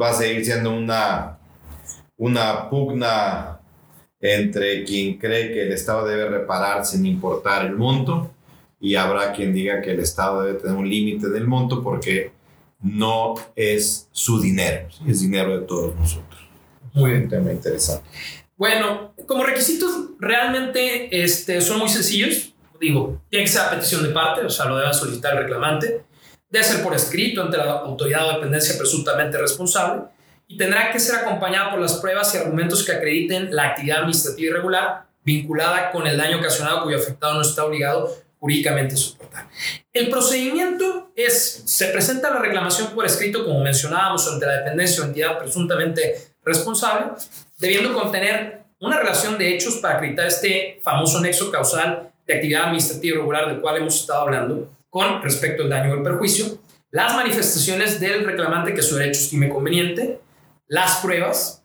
Va 0.00 0.10
a 0.10 0.14
seguir 0.14 0.44
siendo 0.44 0.70
una, 0.70 1.38
una 2.16 2.70
pugna 2.70 3.58
entre 4.20 4.84
quien 4.84 5.18
cree 5.18 5.52
que 5.52 5.62
el 5.62 5.72
Estado 5.72 6.06
debe 6.06 6.28
reparar 6.28 6.86
sin 6.86 7.04
importar 7.04 7.66
el 7.66 7.74
monto 7.74 8.30
y 8.82 8.96
habrá 8.96 9.32
quien 9.32 9.54
diga 9.54 9.80
que 9.80 9.92
el 9.92 10.00
Estado 10.00 10.42
debe 10.42 10.58
tener 10.58 10.76
un 10.76 10.90
límite 10.90 11.28
del 11.28 11.46
monto 11.46 11.84
porque 11.84 12.32
no 12.80 13.34
es 13.54 14.08
su 14.10 14.40
dinero, 14.40 14.88
es 15.06 15.20
dinero 15.20 15.60
de 15.60 15.66
todos 15.66 15.94
nosotros. 15.94 16.42
Muy 16.92 17.12
bien. 17.12 17.28
tema 17.28 17.52
interesante. 17.52 18.04
Bueno, 18.56 19.14
como 19.26 19.44
requisitos 19.44 20.10
realmente 20.18 21.22
este, 21.22 21.60
son 21.60 21.78
muy 21.78 21.88
sencillos. 21.88 22.54
Digo, 22.80 23.22
tiene 23.30 23.44
que 23.44 23.52
ser 23.52 23.62
a 23.62 23.70
petición 23.70 24.02
de 24.02 24.08
parte, 24.08 24.44
o 24.44 24.50
sea, 24.50 24.66
lo 24.66 24.76
debe 24.76 24.92
solicitar 24.92 25.36
el 25.36 25.44
reclamante. 25.44 26.04
Debe 26.50 26.64
ser 26.64 26.82
por 26.82 26.94
escrito 26.94 27.40
ante 27.40 27.56
la 27.58 27.70
autoridad 27.70 28.28
o 28.28 28.32
dependencia 28.34 28.76
presuntamente 28.76 29.38
responsable 29.38 30.02
y 30.48 30.56
tendrá 30.56 30.90
que 30.90 30.98
ser 30.98 31.20
acompañada 31.20 31.70
por 31.70 31.80
las 31.80 31.94
pruebas 31.94 32.34
y 32.34 32.38
argumentos 32.38 32.84
que 32.84 32.92
acrediten 32.92 33.54
la 33.54 33.68
actividad 33.68 33.98
administrativa 33.98 34.50
irregular 34.50 35.04
vinculada 35.24 35.92
con 35.92 36.08
el 36.08 36.16
daño 36.16 36.38
ocasionado 36.38 36.82
cuyo 36.82 36.98
afectado 36.98 37.34
no 37.34 37.42
está 37.42 37.64
obligado 37.64 38.10
jurídicamente 38.42 38.96
soportar. 38.96 39.46
El 39.92 40.10
procedimiento 40.10 41.12
es, 41.14 41.62
se 41.64 41.86
presenta 41.88 42.28
la 42.28 42.40
reclamación 42.40 42.88
por 42.92 43.06
escrito, 43.06 43.44
como 43.44 43.60
mencionábamos, 43.60 44.26
ante 44.26 44.46
la 44.46 44.58
dependencia 44.58 45.04
o 45.04 45.06
entidad 45.06 45.38
presuntamente 45.38 46.34
responsable, 46.44 47.12
debiendo 47.60 47.94
contener 47.94 48.64
una 48.80 48.98
relación 48.98 49.38
de 49.38 49.54
hechos 49.54 49.76
para 49.76 49.94
acreditar 49.94 50.26
este 50.26 50.80
famoso 50.82 51.20
nexo 51.20 51.52
causal 51.52 52.12
de 52.26 52.34
actividad 52.34 52.64
administrativa 52.64 53.14
irregular 53.14 53.46
del 53.46 53.60
cual 53.60 53.76
hemos 53.76 54.00
estado 54.00 54.22
hablando 54.22 54.72
con 54.90 55.22
respecto 55.22 55.62
al 55.62 55.70
daño 55.70 55.92
o 55.92 55.96
el 55.98 56.02
perjuicio, 56.02 56.58
las 56.90 57.14
manifestaciones 57.14 58.00
del 58.00 58.24
reclamante 58.24 58.74
que 58.74 58.82
su 58.82 58.96
derecho 58.96 59.20
estime 59.20 59.50
conveniente, 59.50 60.20
las 60.66 60.96
pruebas 60.96 61.62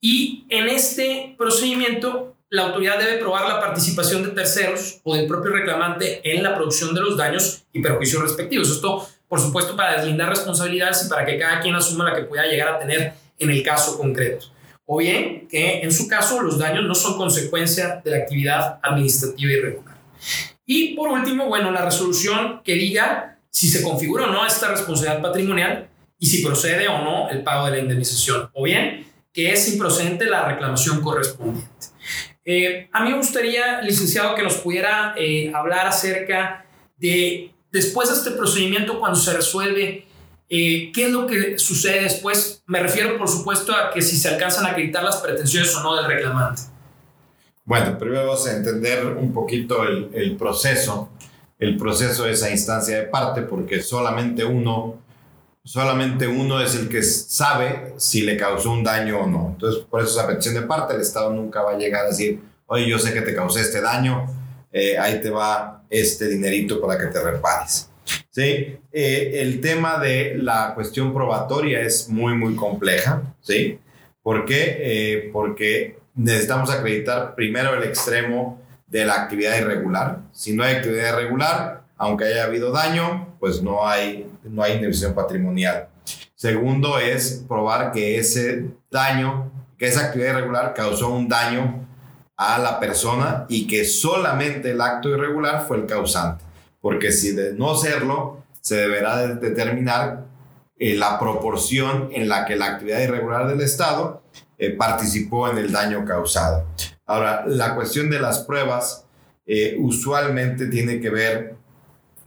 y 0.00 0.44
en 0.48 0.66
este 0.66 1.36
procedimiento 1.38 2.35
la 2.50 2.62
autoridad 2.62 2.98
debe 2.98 3.18
probar 3.18 3.48
la 3.48 3.60
participación 3.60 4.22
de 4.22 4.30
terceros 4.30 5.00
o 5.02 5.14
del 5.14 5.26
propio 5.26 5.52
reclamante 5.52 6.20
en 6.24 6.42
la 6.42 6.54
producción 6.54 6.94
de 6.94 7.00
los 7.00 7.16
daños 7.16 7.64
y 7.72 7.82
perjuicios 7.82 8.22
respectivos. 8.22 8.70
Esto, 8.70 9.06
por 9.28 9.40
supuesto, 9.40 9.74
para 9.74 9.96
deslindar 9.96 10.28
responsabilidades 10.28 11.04
y 11.04 11.08
para 11.08 11.26
que 11.26 11.38
cada 11.38 11.60
quien 11.60 11.74
asuma 11.74 12.04
la 12.04 12.14
que 12.14 12.22
pueda 12.22 12.46
llegar 12.46 12.68
a 12.68 12.78
tener 12.78 13.14
en 13.38 13.50
el 13.50 13.62
caso 13.62 13.98
concreto. 13.98 14.46
O 14.84 14.98
bien 14.98 15.48
que 15.48 15.80
en 15.80 15.92
su 15.92 16.06
caso 16.06 16.40
los 16.40 16.58
daños 16.58 16.84
no 16.84 16.94
son 16.94 17.16
consecuencia 17.16 18.00
de 18.04 18.10
la 18.12 18.18
actividad 18.18 18.78
administrativa 18.82 19.52
irregular. 19.52 19.96
Y 20.64 20.94
por 20.94 21.08
último, 21.08 21.46
bueno, 21.46 21.72
la 21.72 21.84
resolución 21.84 22.60
que 22.64 22.74
diga 22.74 23.38
si 23.50 23.68
se 23.68 23.82
configura 23.82 24.26
o 24.26 24.30
no 24.30 24.46
esta 24.46 24.68
responsabilidad 24.68 25.22
patrimonial 25.22 25.88
y 26.18 26.26
si 26.26 26.44
procede 26.44 26.86
o 26.86 26.98
no 27.02 27.28
el 27.30 27.42
pago 27.42 27.66
de 27.66 27.72
la 27.72 27.78
indemnización. 27.78 28.48
O 28.52 28.62
bien 28.62 29.06
que 29.32 29.52
es 29.52 29.68
improcedente 29.68 30.26
la 30.26 30.46
reclamación 30.46 31.02
correspondiente. 31.02 31.95
Eh, 32.46 32.88
a 32.92 33.04
mí 33.04 33.10
me 33.10 33.16
gustaría, 33.18 33.82
licenciado, 33.82 34.34
que 34.34 34.42
nos 34.42 34.56
pudiera 34.56 35.14
eh, 35.18 35.52
hablar 35.54 35.86
acerca 35.86 36.64
de, 36.96 37.52
después 37.70 38.08
de 38.08 38.14
este 38.14 38.30
procedimiento, 38.30 38.98
cuando 38.98 39.18
se 39.18 39.34
resuelve 39.34 40.06
eh, 40.48 40.92
¿Qué 40.92 41.06
es 41.06 41.10
lo 41.10 41.26
que 41.26 41.58
sucede 41.58 42.02
después? 42.02 42.62
Me 42.66 42.80
refiero, 42.80 43.18
por 43.18 43.28
supuesto, 43.28 43.74
a 43.74 43.90
que 43.90 44.00
si 44.00 44.16
se 44.16 44.28
alcanzan 44.28 44.64
a 44.66 44.70
acreditar 44.70 45.02
las 45.02 45.16
pretensiones 45.16 45.74
o 45.74 45.82
no 45.82 45.96
del 45.96 46.06
reclamante. 46.06 46.62
Bueno, 47.64 47.98
primero 47.98 48.26
vamos 48.26 48.46
a 48.46 48.56
entender 48.56 49.04
un 49.06 49.32
poquito 49.32 49.82
el, 49.82 50.36
proceso. 50.36 51.10
El 51.58 51.76
proceso 51.76 52.26
es 52.26 52.44
a 52.44 52.50
instancia 52.50 52.96
de 52.96 53.02
parte 53.04 53.42
porque 53.42 53.82
solamente 53.82 54.44
uno, 54.44 55.02
solamente 55.66 56.28
uno 56.28 56.60
es 56.60 56.76
el 56.76 56.88
que 56.88 57.02
sabe 57.02 57.94
si 57.96 58.22
le 58.22 58.36
causó 58.36 58.70
un 58.70 58.84
daño 58.84 59.22
o 59.22 59.26
no. 59.26 59.48
Entonces, 59.52 59.84
por 59.84 60.00
eso 60.00 60.10
esa 60.12 60.26
petición 60.28 60.54
de 60.54 60.62
parte, 60.62 60.94
el 60.94 61.00
Estado 61.00 61.32
nunca 61.32 61.60
va 61.60 61.72
a 61.72 61.76
llegar 61.76 62.04
a 62.04 62.08
decir, 62.08 62.40
oye, 62.66 62.88
yo 62.88 62.98
sé 63.00 63.12
que 63.12 63.20
te 63.20 63.34
causé 63.34 63.62
este 63.62 63.80
daño, 63.80 64.26
eh, 64.72 64.96
ahí 64.96 65.20
te 65.20 65.28
va 65.28 65.82
este 65.90 66.28
dinerito 66.28 66.80
para 66.80 66.96
que 66.98 67.06
te 67.06 67.20
repares. 67.20 67.90
¿sí? 68.30 68.78
Eh, 68.92 69.30
el 69.34 69.60
tema 69.60 69.98
de 69.98 70.36
la 70.36 70.72
cuestión 70.72 71.12
probatoria 71.12 71.80
es 71.80 72.08
muy, 72.08 72.34
muy 72.34 72.54
compleja, 72.54 73.22
¿sí? 73.40 73.80
¿Por 74.22 74.44
qué? 74.44 74.76
Eh, 74.78 75.30
porque 75.32 75.98
necesitamos 76.14 76.70
acreditar 76.70 77.34
primero 77.34 77.74
el 77.74 77.82
extremo 77.82 78.62
de 78.86 79.04
la 79.04 79.14
actividad 79.14 79.58
irregular. 79.58 80.20
Si 80.32 80.52
no 80.52 80.62
hay 80.62 80.76
actividad 80.76 81.12
irregular, 81.12 81.82
aunque 81.96 82.26
haya 82.26 82.44
habido 82.44 82.70
daño, 82.70 83.35
pues 83.46 83.62
no 83.62 83.86
hay, 83.86 84.28
no 84.42 84.60
hay 84.60 84.72
indemnización 84.72 85.14
patrimonial. 85.14 85.86
Segundo 86.34 86.98
es 86.98 87.44
probar 87.46 87.92
que 87.92 88.18
ese 88.18 88.66
daño, 88.90 89.52
que 89.78 89.86
esa 89.86 90.06
actividad 90.06 90.38
irregular 90.38 90.74
causó 90.74 91.10
un 91.10 91.28
daño 91.28 91.86
a 92.36 92.58
la 92.58 92.80
persona 92.80 93.46
y 93.48 93.68
que 93.68 93.84
solamente 93.84 94.72
el 94.72 94.80
acto 94.80 95.10
irregular 95.10 95.64
fue 95.68 95.76
el 95.78 95.86
causante 95.86 96.44
porque 96.86 97.10
si 97.10 97.32
de 97.32 97.52
no 97.52 97.74
serlo, 97.74 98.44
se 98.60 98.76
deberá 98.76 99.26
determinar 99.26 100.24
eh, 100.78 100.94
la 100.94 101.18
proporción 101.18 102.10
en 102.12 102.28
la 102.28 102.44
que 102.44 102.54
la 102.54 102.66
actividad 102.66 103.00
irregular 103.00 103.48
del 103.48 103.60
Estado 103.60 104.22
eh, 104.56 104.70
participó 104.70 105.50
en 105.50 105.58
el 105.58 105.72
daño 105.72 106.04
causado. 106.04 106.64
Ahora, 107.04 107.44
la 107.44 107.74
cuestión 107.74 108.08
de 108.08 108.20
las 108.20 108.38
pruebas 108.38 109.04
eh, 109.46 109.76
usualmente 109.80 110.68
tiene 110.68 111.00
que 111.00 111.10
ver 111.10 111.55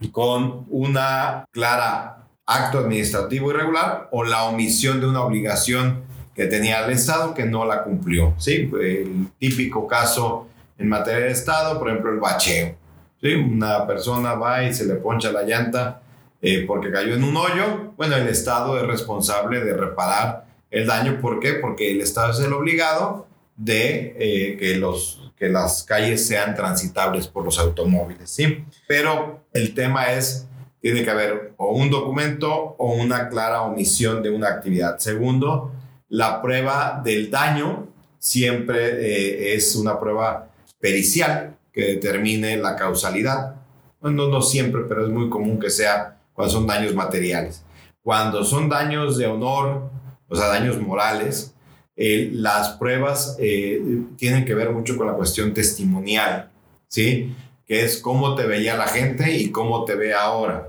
con 0.08 0.66
una 0.70 1.44
clara 1.52 2.26
acto 2.46 2.78
administrativo 2.78 3.50
irregular 3.50 4.08
o 4.10 4.24
la 4.24 4.44
omisión 4.44 5.00
de 5.00 5.06
una 5.06 5.22
obligación 5.22 6.02
que 6.34 6.46
tenía 6.46 6.84
el 6.84 6.92
Estado 6.92 7.34
que 7.34 7.44
no 7.44 7.64
la 7.64 7.84
cumplió. 7.84 8.34
¿sí? 8.38 8.70
El 8.80 9.28
típico 9.38 9.86
caso 9.86 10.48
en 10.78 10.88
materia 10.88 11.26
de 11.26 11.32
Estado, 11.32 11.78
por 11.78 11.88
ejemplo, 11.88 12.12
el 12.12 12.18
bacheo. 12.18 12.74
¿sí? 13.20 13.34
Una 13.34 13.86
persona 13.86 14.34
va 14.34 14.64
y 14.64 14.72
se 14.72 14.86
le 14.86 14.94
poncha 14.94 15.30
la 15.30 15.42
llanta 15.42 16.02
eh, 16.42 16.64
porque 16.66 16.90
cayó 16.90 17.14
en 17.14 17.24
un 17.24 17.36
hoyo. 17.36 17.92
Bueno, 17.96 18.16
el 18.16 18.26
Estado 18.28 18.78
es 18.78 18.86
responsable 18.86 19.60
de 19.60 19.74
reparar 19.74 20.46
el 20.70 20.86
daño. 20.86 21.20
¿Por 21.20 21.40
qué? 21.40 21.54
Porque 21.54 21.90
el 21.90 22.00
Estado 22.00 22.32
es 22.32 22.40
el 22.40 22.52
obligado 22.52 23.26
de 23.56 24.16
eh, 24.18 24.56
que, 24.58 24.76
los, 24.76 25.29
que 25.40 25.48
las 25.48 25.84
calles 25.84 26.26
sean 26.26 26.54
transitables 26.54 27.26
por 27.26 27.46
los 27.46 27.58
automóviles. 27.58 28.28
¿sí? 28.30 28.62
Pero 28.86 29.46
el 29.54 29.74
tema 29.74 30.12
es, 30.12 30.46
tiene 30.82 31.02
que 31.02 31.10
haber 31.10 31.54
o 31.56 31.72
un 31.72 31.90
documento 31.90 32.76
o 32.76 32.92
una 32.92 33.30
clara 33.30 33.62
omisión 33.62 34.22
de 34.22 34.28
una 34.28 34.48
actividad. 34.48 34.98
Segundo, 34.98 35.72
la 36.10 36.42
prueba 36.42 37.00
del 37.02 37.30
daño 37.30 37.88
siempre 38.18 39.00
eh, 39.00 39.54
es 39.54 39.74
una 39.76 39.98
prueba 39.98 40.50
pericial 40.78 41.56
que 41.72 41.94
determine 41.94 42.58
la 42.58 42.76
causalidad. 42.76 43.54
Bueno, 43.98 44.28
no 44.28 44.42
siempre, 44.42 44.82
pero 44.86 45.06
es 45.06 45.10
muy 45.10 45.30
común 45.30 45.58
que 45.58 45.70
sea 45.70 46.18
cuando 46.34 46.52
son 46.52 46.66
daños 46.66 46.94
materiales. 46.94 47.64
Cuando 48.02 48.44
son 48.44 48.68
daños 48.68 49.16
de 49.16 49.26
honor, 49.26 49.90
o 50.28 50.36
sea, 50.36 50.48
daños 50.48 50.78
morales, 50.78 51.54
eh, 52.02 52.30
las 52.32 52.70
pruebas 52.78 53.36
eh, 53.38 53.78
tienen 54.16 54.46
que 54.46 54.54
ver 54.54 54.70
mucho 54.70 54.96
con 54.96 55.06
la 55.06 55.12
cuestión 55.12 55.52
testimonial, 55.52 56.50
¿sí? 56.88 57.36
Que 57.66 57.84
es 57.84 57.98
cómo 57.98 58.34
te 58.34 58.46
veía 58.46 58.74
la 58.74 58.88
gente 58.88 59.36
y 59.36 59.50
cómo 59.50 59.84
te 59.84 59.96
ve 59.96 60.14
ahora. 60.14 60.68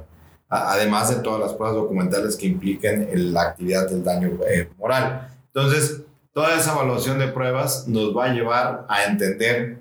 además 0.49 1.09
de 1.09 1.23
todas 1.23 1.39
las 1.39 1.53
pruebas 1.53 1.77
documentales 1.77 2.35
que 2.35 2.47
impliquen 2.47 3.33
la 3.33 3.43
actividad 3.43 3.89
del 3.89 4.03
daño 4.03 4.39
eh, 4.45 4.67
moral. 4.77 5.29
Entonces, 5.53 6.01
toda 6.33 6.59
esa 6.59 6.73
evaluación 6.73 7.17
de 7.17 7.29
pruebas 7.29 7.87
nos 7.87 8.13
va 8.13 8.25
a 8.25 8.33
llevar 8.33 8.85
a 8.89 9.05
entender 9.05 9.77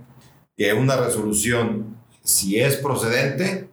que 0.57 0.73
una 0.73 0.99
resolución, 0.99 1.97
si 2.23 2.61
es 2.61 2.77
procedente, 2.77 3.69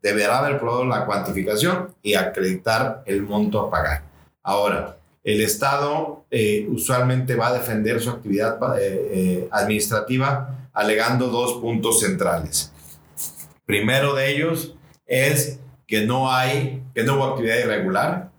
deberá 0.00 0.38
haber 0.38 0.60
probado 0.60 0.84
la 0.84 1.04
cuantificación 1.06 1.92
y 2.02 2.14
acreditar 2.14 3.02
el 3.04 3.22
monto 3.22 3.58
a 3.58 3.68
pagar. 3.68 4.04
Ahora, 4.44 4.96
el 5.26 5.40
Estado 5.40 6.24
eh, 6.30 6.68
usualmente 6.70 7.34
va 7.34 7.48
a 7.48 7.54
defender 7.54 8.00
su 8.00 8.10
actividad 8.10 8.58
eh, 8.78 9.10
eh, 9.10 9.48
administrativa 9.50 10.68
alegando 10.72 11.26
dos 11.26 11.54
puntos 11.54 11.98
centrales. 11.98 12.72
Primero 13.64 14.14
de 14.14 14.30
ellos 14.30 14.76
es 15.04 15.58
que 15.88 16.06
no 16.06 16.30
hay, 16.30 16.84
que 16.94 17.02
no 17.02 17.16
hubo 17.16 17.24
actividad 17.24 17.58
irregular. 17.58 18.30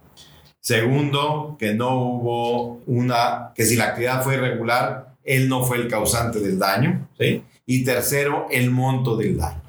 Segundo, 0.61 1.57
que 1.59 1.73
no 1.73 2.01
hubo 2.01 2.81
una, 2.85 3.51
que 3.53 3.65
si 3.65 3.75
la 3.75 3.87
actividad 3.87 4.23
fue 4.23 4.35
irregular, 4.35 5.15
él 5.25 5.49
no 5.49 5.65
fue 5.65 5.77
el 5.77 5.89
causante 5.89 6.39
del 6.39 6.57
daño. 6.57 7.09
¿sí? 7.19 7.43
Y 7.65 7.83
tercero, 7.83 8.47
el 8.49 8.71
monto 8.71 9.17
del 9.17 9.37
daño. 9.37 9.61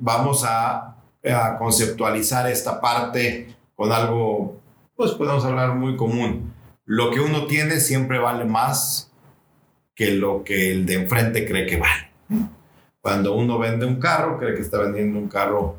Vamos 0.00 0.44
a, 0.46 0.92
conceptualizar 1.58 2.48
esta 2.48 2.80
parte 2.80 3.56
con 3.74 3.90
algo, 3.90 4.60
pues 4.96 5.12
podemos 5.12 5.44
hablar 5.44 5.74
muy 5.74 5.96
común. 5.96 6.52
Lo 6.84 7.10
que 7.10 7.20
uno 7.20 7.46
tiene 7.46 7.80
siempre 7.80 8.18
vale 8.18 8.44
más 8.44 9.12
que 9.94 10.12
lo 10.12 10.44
que 10.44 10.72
el 10.72 10.86
de 10.86 10.94
enfrente 10.94 11.46
cree 11.46 11.66
que 11.66 11.78
vale. 11.78 12.10
Cuando 13.00 13.34
uno 13.34 13.58
vende 13.58 13.86
un 13.86 14.00
carro, 14.00 14.38
cree 14.38 14.54
que 14.54 14.62
está 14.62 14.78
vendiendo 14.78 15.18
un 15.18 15.28
carro 15.28 15.76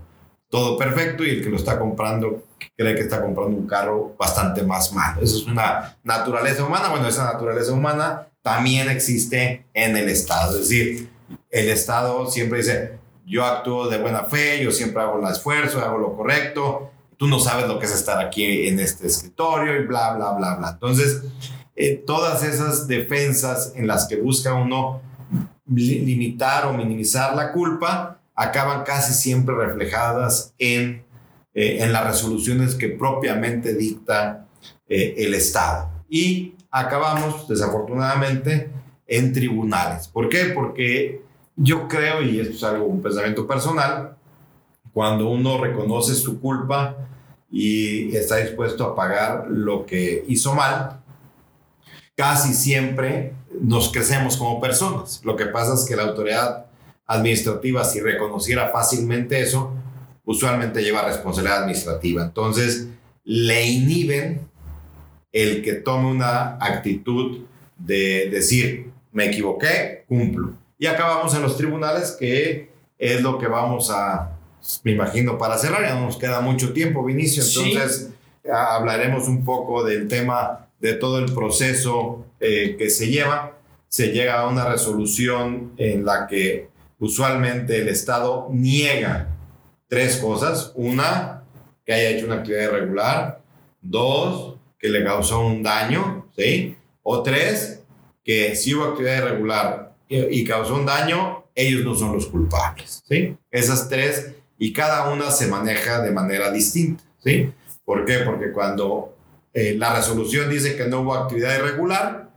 todo 0.49 0.77
perfecto 0.77 1.25
y 1.25 1.31
el 1.31 1.43
que 1.43 1.49
lo 1.49 1.57
está 1.57 1.77
comprando 1.77 2.43
cree 2.75 2.95
que 2.95 3.01
está 3.01 3.21
comprando 3.21 3.57
un 3.57 3.67
carro 3.67 4.15
bastante 4.17 4.63
más 4.63 4.93
malo. 4.93 5.21
Eso 5.21 5.37
es 5.37 5.45
una 5.45 5.97
naturaleza 6.03 6.63
humana. 6.63 6.89
Bueno, 6.89 7.07
esa 7.07 7.25
naturaleza 7.25 7.73
humana 7.73 8.27
también 8.41 8.89
existe 8.89 9.65
en 9.73 9.97
el 9.97 10.09
Estado. 10.09 10.53
Es 10.53 10.69
decir, 10.69 11.09
el 11.49 11.69
Estado 11.69 12.29
siempre 12.29 12.59
dice, 12.59 12.97
yo 13.25 13.45
actúo 13.45 13.89
de 13.89 13.97
buena 13.97 14.23
fe, 14.23 14.63
yo 14.63 14.71
siempre 14.71 15.01
hago 15.01 15.19
el 15.19 15.31
esfuerzo, 15.31 15.81
hago 15.81 15.97
lo 15.97 16.15
correcto, 16.15 16.91
tú 17.17 17.27
no 17.27 17.39
sabes 17.39 17.67
lo 17.67 17.79
que 17.79 17.85
es 17.85 17.93
estar 17.93 18.23
aquí 18.23 18.67
en 18.67 18.79
este 18.79 19.07
escritorio 19.07 19.81
y 19.81 19.85
bla, 19.85 20.13
bla, 20.13 20.31
bla, 20.33 20.55
bla. 20.55 20.69
Entonces, 20.69 21.23
eh, 21.75 22.03
todas 22.05 22.43
esas 22.43 22.87
defensas 22.87 23.73
en 23.75 23.87
las 23.87 24.07
que 24.07 24.15
busca 24.15 24.53
uno 24.53 25.01
limitar 25.67 26.65
o 26.65 26.73
minimizar 26.73 27.35
la 27.35 27.51
culpa 27.51 28.19
acaban 28.35 28.83
casi 28.83 29.13
siempre 29.13 29.55
reflejadas 29.55 30.53
en, 30.57 31.03
eh, 31.53 31.79
en 31.81 31.91
las 31.91 32.05
resoluciones 32.05 32.75
que 32.75 32.89
propiamente 32.89 33.73
dicta 33.73 34.45
eh, 34.87 35.15
el 35.17 35.33
Estado. 35.33 35.89
Y 36.07 36.53
acabamos, 36.71 37.47
desafortunadamente, 37.47 38.69
en 39.07 39.33
tribunales. 39.33 40.07
¿Por 40.07 40.29
qué? 40.29 40.45
Porque 40.53 41.21
yo 41.55 41.87
creo, 41.87 42.21
y 42.21 42.39
esto 42.39 42.53
es 42.55 42.63
algo, 42.63 42.85
un 42.85 43.01
pensamiento 43.01 43.47
personal, 43.47 44.15
cuando 44.93 45.29
uno 45.29 45.57
reconoce 45.57 46.15
su 46.15 46.39
culpa 46.39 47.06
y 47.49 48.15
está 48.15 48.37
dispuesto 48.37 48.83
a 48.83 48.95
pagar 48.95 49.47
lo 49.49 49.85
que 49.85 50.25
hizo 50.27 50.53
mal, 50.53 51.01
casi 52.15 52.53
siempre 52.53 53.33
nos 53.61 53.91
crecemos 53.91 54.37
como 54.37 54.59
personas. 54.59 55.21
Lo 55.23 55.35
que 55.35 55.45
pasa 55.45 55.73
es 55.73 55.85
que 55.85 55.95
la 55.95 56.03
autoridad 56.03 56.65
administrativa, 57.05 57.83
si 57.83 58.01
reconociera 58.01 58.69
fácilmente 58.69 59.39
eso, 59.39 59.73
usualmente 60.25 60.81
lleva 60.81 61.07
responsabilidad 61.07 61.63
administrativa. 61.63 62.23
Entonces, 62.23 62.89
le 63.23 63.65
inhiben 63.65 64.47
el 65.31 65.63
que 65.63 65.73
tome 65.73 66.09
una 66.09 66.57
actitud 66.59 67.45
de 67.77 68.29
decir, 68.29 68.91
me 69.11 69.25
equivoqué, 69.27 70.03
cumplo. 70.07 70.53
Y 70.77 70.85
acabamos 70.85 71.33
en 71.35 71.41
los 71.41 71.57
tribunales, 71.57 72.11
que 72.19 72.69
es 72.97 73.21
lo 73.21 73.37
que 73.37 73.47
vamos 73.47 73.89
a, 73.91 74.36
me 74.83 74.91
imagino, 74.91 75.37
para 75.37 75.57
cerrar. 75.57 75.81
Ya 75.81 75.95
no 75.95 76.05
nos 76.07 76.17
queda 76.17 76.41
mucho 76.41 76.73
tiempo, 76.73 77.03
Vinicio. 77.03 77.43
Entonces, 77.43 78.09
hablaremos 78.51 79.27
un 79.27 79.43
poco 79.43 79.83
del 79.83 80.07
tema 80.07 80.67
de 80.79 80.93
todo 80.93 81.19
el 81.19 81.33
proceso 81.33 82.25
eh, 82.39 82.75
que 82.77 82.89
se 82.89 83.07
lleva, 83.07 83.57
se 83.87 84.11
llega 84.11 84.39
a 84.39 84.47
una 84.47 84.65
resolución 84.65 85.73
en 85.77 86.05
la 86.05 86.27
que 86.27 86.69
usualmente 86.99 87.79
el 87.79 87.87
Estado 87.87 88.47
niega 88.51 89.29
tres 89.87 90.17
cosas. 90.17 90.71
Una, 90.75 91.43
que 91.85 91.93
haya 91.93 92.09
hecho 92.09 92.25
una 92.25 92.35
actividad 92.35 92.63
irregular. 92.63 93.41
Dos, 93.81 94.55
que 94.77 94.89
le 94.89 95.03
causó 95.03 95.39
un 95.39 95.63
daño, 95.63 96.27
¿sí? 96.35 96.75
O 97.03 97.23
tres, 97.23 97.83
que 98.23 98.55
si 98.55 98.73
hubo 98.73 98.85
actividad 98.85 99.25
irregular 99.25 99.95
y, 100.09 100.41
y 100.41 100.43
causó 100.43 100.75
un 100.75 100.85
daño, 100.85 101.45
ellos 101.55 101.83
no 101.83 101.95
son 101.95 102.13
los 102.13 102.27
culpables, 102.27 103.01
¿sí? 103.07 103.35
Esas 103.49 103.87
tres, 103.89 104.33
y 104.57 104.73
cada 104.73 105.09
una 105.09 105.31
se 105.31 105.47
maneja 105.47 106.01
de 106.01 106.11
manera 106.11 106.51
distinta, 106.51 107.03
¿sí? 107.23 107.53
¿Por 107.85 108.05
qué? 108.05 108.19
Porque 108.19 108.51
cuando 108.51 109.17
eh, 109.53 109.75
la 109.75 109.95
resolución 109.95 110.49
dice 110.49 110.75
que 110.75 110.85
no 110.85 111.01
hubo 111.01 111.15
actividad 111.15 111.57
irregular. 111.57 112.29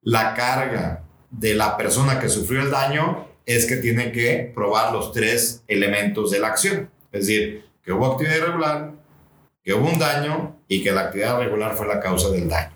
La 0.00 0.32
carga 0.34 1.02
de 1.30 1.54
la 1.54 1.76
persona 1.76 2.18
que 2.18 2.30
sufrió 2.30 2.62
el 2.62 2.70
daño 2.70 3.28
es 3.44 3.66
que 3.66 3.76
tiene 3.76 4.10
que 4.10 4.52
probar 4.54 4.92
los 4.92 5.12
tres 5.12 5.62
elementos 5.68 6.30
de 6.30 6.38
la 6.38 6.48
acción. 6.48 6.88
Es 7.12 7.26
decir, 7.26 7.66
que 7.82 7.92
hubo 7.92 8.06
actividad 8.06 8.36
irregular, 8.36 8.92
que 9.62 9.74
hubo 9.74 9.86
un 9.86 9.98
daño 9.98 10.56
y 10.66 10.82
que 10.82 10.92
la 10.92 11.02
actividad 11.02 11.40
irregular 11.40 11.74
fue 11.74 11.86
la 11.86 12.00
causa 12.00 12.30
del 12.30 12.48
daño. 12.48 12.72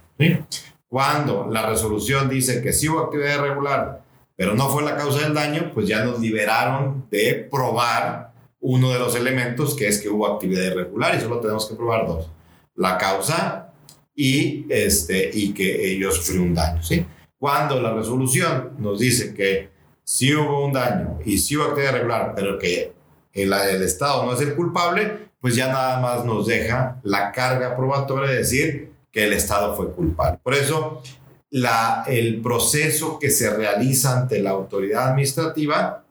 Cuando 0.86 1.46
la 1.50 1.64
resolución 1.64 2.28
dice 2.28 2.60
que 2.60 2.74
sí 2.74 2.88
hubo 2.88 3.00
actividad 3.00 3.36
irregular, 3.36 4.02
pero 4.36 4.54
no 4.54 4.68
fue 4.68 4.82
la 4.82 4.96
causa 4.96 5.20
del 5.20 5.32
daño, 5.32 5.70
pues 5.72 5.86
ya 5.88 6.04
nos 6.04 6.20
liberaron 6.20 7.06
de 7.10 7.48
probar 7.50 8.29
uno 8.60 8.90
de 8.92 8.98
los 8.98 9.14
elementos 9.14 9.74
que 9.74 9.88
es 9.88 10.00
que 10.00 10.08
hubo 10.08 10.26
actividad 10.26 10.64
irregular 10.64 11.14
y 11.14 11.20
solo 11.20 11.40
tenemos 11.40 11.66
que 11.68 11.74
probar 11.74 12.06
dos. 12.06 12.30
La 12.74 12.98
causa 12.98 13.72
y, 14.14 14.66
este, 14.68 15.30
y 15.32 15.52
que 15.52 15.92
ellos 15.92 16.16
sufrieron 16.16 16.48
un 16.48 16.54
daño. 16.54 16.82
¿sí? 16.82 17.06
Cuando 17.38 17.80
la 17.80 17.94
resolución 17.94 18.72
nos 18.78 19.00
dice 19.00 19.34
que 19.34 19.70
sí 20.04 20.34
hubo 20.34 20.66
un 20.66 20.72
daño 20.72 21.18
y 21.24 21.38
sí 21.38 21.56
hubo 21.56 21.64
actividad 21.64 21.94
irregular, 21.94 22.32
pero 22.34 22.58
que 22.58 22.92
el, 23.32 23.52
el 23.52 23.82
Estado 23.82 24.26
no 24.26 24.34
es 24.34 24.40
el 24.40 24.54
culpable, 24.54 25.30
pues 25.40 25.56
ya 25.56 25.68
nada 25.68 26.00
más 26.00 26.24
nos 26.24 26.46
deja 26.46 27.00
la 27.02 27.32
carga 27.32 27.76
probatoria 27.76 28.30
de 28.30 28.36
decir 28.36 28.92
que 29.10 29.24
el 29.24 29.32
Estado 29.32 29.74
fue 29.74 29.92
culpable. 29.92 30.38
Por 30.42 30.54
eso, 30.54 31.02
la, 31.50 32.04
el 32.06 32.40
proceso 32.40 33.18
que 33.18 33.30
se 33.30 33.50
realiza 33.50 34.20
ante 34.20 34.40
la 34.40 34.50
autoridad 34.50 35.08
administrativa 35.08 36.04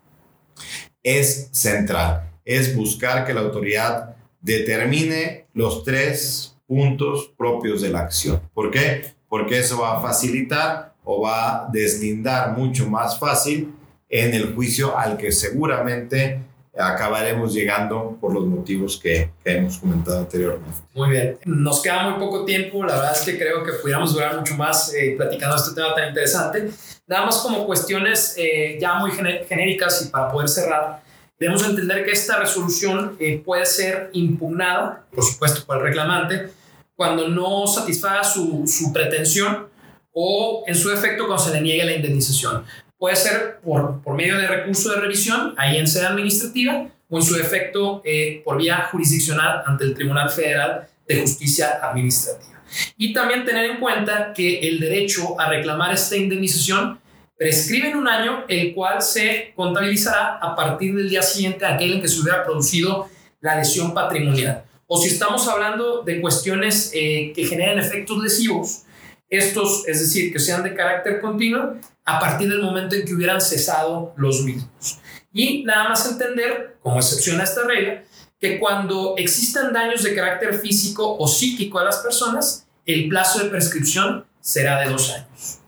es 1.04 1.50
central, 1.52 2.29
es 2.50 2.76
buscar 2.76 3.28
que 3.28 3.34
la 3.34 3.42
autoridad 3.42 4.16
determine 4.42 5.46
los 5.54 5.84
tres 5.84 6.58
puntos 6.68 7.32
propios 7.38 7.82
de 7.82 7.90
la 7.90 8.00
acción. 8.00 8.42
¿Por 8.56 8.72
qué? 8.72 9.14
Porque 9.28 9.60
eso 9.60 9.82
va 9.82 9.98
a 9.98 10.02
facilitar 10.02 10.96
o 11.04 11.22
va 11.22 11.68
a 11.68 11.70
deslindar 11.72 12.58
mucho 12.58 12.90
más 12.90 13.20
fácil 13.20 13.72
en 14.10 14.34
el 14.34 14.56
juicio 14.56 14.98
al 14.98 15.16
que 15.16 15.32
seguramente 15.32 16.42
acabaremos 16.76 17.54
llegando 17.54 18.18
por 18.20 18.34
los 18.34 18.48
motivos 18.48 19.00
que, 19.00 19.30
hemos 19.46 19.78
comentado 19.78 20.18
anteriormente. 20.18 20.80
Muy 20.96 21.10
bien, 21.12 21.38
nos 21.46 21.84
queda 21.84 22.10
muy 22.10 22.20
poco 22.20 22.46
tiempo, 22.46 22.84
la 22.84 22.96
verdad 22.96 23.12
es 23.14 23.22
que 23.22 23.38
creo 23.38 23.64
que 23.64 23.74
pudiéramos 23.74 24.14
durar 24.14 24.38
mucho 24.38 24.56
más 24.56 24.92
eh, 24.96 25.14
platicando 25.16 25.56
este 25.56 25.76
tema 25.76 25.94
tan 25.94 26.10
interesante. 26.10 26.72
Nada 27.06 27.28
más 27.28 27.38
como 27.40 27.68
cuestiones 27.68 28.34
eh, 28.38 28.78
ya 28.82 28.96
muy 28.96 29.12
genéricas 29.12 30.04
y 30.04 30.10
para 30.10 30.32
poder 30.32 30.50
cerrar, 30.50 31.09
debemos 31.40 31.66
entender 31.66 32.06
que 32.06 32.12
esta 32.12 32.38
resolución 32.38 33.16
eh, 33.20 33.42
puede 33.44 33.66
ser 33.66 34.10
impugnada, 34.14 35.06
por 35.14 35.24
supuesto, 35.24 35.66
por 35.66 35.78
el 35.78 35.84
reclamante, 35.84 36.50
cuando 36.96 37.30
no 37.30 37.66
satisfaga 37.66 38.24
su, 38.24 38.66
su 38.68 38.92
pretensión 38.92 39.70
o 40.12 40.64
en 40.68 40.76
su 40.76 40.92
efecto 40.92 41.28
cuando 41.28 41.44
se 41.44 41.54
le 41.54 41.62
niegue 41.62 41.86
la 41.86 41.94
indemnización. 41.94 42.66
Puede 42.98 43.16
ser 43.16 43.60
por, 43.64 44.02
por 44.02 44.16
medio 44.16 44.38
de 44.38 44.48
recurso 44.48 44.90
de 44.90 45.00
revisión, 45.00 45.54
ahí 45.58 45.78
en 45.78 45.88
sede 45.88 46.08
administrativa, 46.08 46.88
o 47.10 47.18
en 47.18 47.24
su 47.24 47.38
efecto 47.38 48.02
eh, 48.04 48.42
por 48.44 48.58
vía 48.58 48.90
jurisdiccional 48.92 49.64
ante 49.66 49.86
el 49.86 49.94
Tribunal 49.94 50.30
Federal 50.30 50.88
de 51.08 51.22
Justicia 51.22 51.80
Administrativa. 51.82 52.62
Y 52.98 53.14
también 53.14 53.46
tener 53.46 53.66
en 53.66 53.80
cuenta 53.80 54.34
que 54.34 54.60
el 54.60 54.80
derecho 54.80 55.40
a 55.40 55.50
reclamar 55.50 55.94
esta 55.94 56.18
indemnización 56.18 57.00
prescribe 57.40 57.90
en 57.90 57.98
un 57.98 58.08
año, 58.08 58.44
el 58.48 58.76
cual 58.76 59.02
se 59.02 59.54
contabilizará 59.56 60.38
a 60.38 60.56
partir 60.56 60.94
del 60.94 61.10
día 61.10 61.24
siguiente 61.24 61.66
aquel 61.66 61.94
en 61.94 62.02
que 62.02 62.08
se 62.08 62.20
hubiera 62.20 62.44
producido 62.44 63.08
la 63.42 63.56
lesión 63.56 63.96
patrimonial 63.96 64.66
o 64.92 64.98
si 64.98 65.10
estamos 65.10 65.48
hablando 65.48 66.02
de 66.02 66.20
cuestiones 66.20 66.90
eh, 66.96 67.32
que 67.36 67.46
generan 67.46 67.78
efectos 67.78 68.18
lesivos, 68.18 68.82
estos, 69.30 69.88
es 69.88 70.00
decir, 70.00 70.34
que 70.34 70.40
sean 70.40 70.64
de 70.64 70.74
carácter 70.74 71.22
continuo, 71.22 71.76
a 72.06 72.20
partir 72.20 72.50
del 72.50 72.64
momento 72.64 72.96
en 72.96 73.06
que 73.06 73.14
hubieran 73.14 73.40
cesado 73.40 74.16
los 74.18 74.42
mismos. 74.42 75.00
Y 75.32 75.64
nada 75.64 75.90
más 75.90 76.10
entender, 76.10 76.78
como 76.82 76.98
excepción 76.98 77.40
a 77.40 77.44
esta 77.44 77.66
regla, 77.66 78.04
que 78.40 78.58
cuando 78.58 79.14
existan 79.16 79.72
daños 79.72 80.02
de 80.02 80.16
carácter 80.16 80.58
físico 80.58 81.18
o 81.20 81.28
psíquico 81.28 81.78
a 81.78 81.84
las 81.84 81.98
personas, 81.98 82.68
el 82.88 83.08
plazo 83.10 83.44
de 83.44 83.50
prescripción 83.50 84.26
será 84.40 84.82
de 84.82 84.90
dos 84.90 85.12
años. 85.12 85.59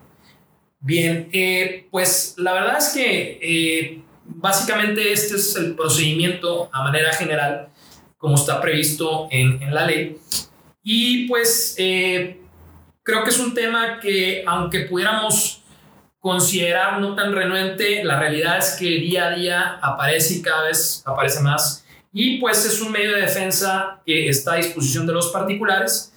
Bien, 0.82 1.30
eh, 1.32 1.88
pues 1.92 2.34
la 2.38 2.54
verdad 2.54 2.78
es 2.80 2.90
que 2.90 3.40
eh, 3.42 4.02
básicamente 4.26 5.12
este 5.14 5.36
es 5.36 5.56
el 5.56 5.76
procedimiento 5.76 6.70
a 6.74 6.84
manera 6.84 7.14
general 7.14 7.70
como 8.18 8.36
está 8.36 8.60
previsto 8.60 9.28
en, 9.32 9.62
en 9.62 9.74
la 9.74 9.86
ley. 9.86 10.18
Y 10.84 11.28
pues 11.28 11.76
eh, 11.78 12.40
creo 13.04 13.24
que 13.24 13.30
es 13.30 13.40
un 13.40 13.54
tema 13.54 14.00
que 14.00 14.44
aunque 14.48 14.82
pudiéramos 14.82 15.64
considerar 16.20 17.00
no 17.00 17.16
tan 17.16 17.34
renuente, 17.34 18.04
la 18.04 18.20
realidad 18.20 18.58
es 18.58 18.72
que 18.80 18.86
día 18.86 19.28
a 19.28 19.36
día 19.36 19.80
aparece 19.82 20.36
y 20.36 20.42
cada 20.42 20.68
vez 20.68 21.04
aparece 21.06 21.42
más 21.42 21.82
y 22.14 22.40
pues 22.40 22.66
es 22.66 22.82
un 22.82 22.92
medio 22.92 23.14
de 23.14 23.22
defensa 23.22 24.02
que 24.06 24.28
está 24.28 24.54
a 24.54 24.58
disposición 24.58 25.08
de 25.08 25.14
los 25.14 25.30
particulares 25.32 26.11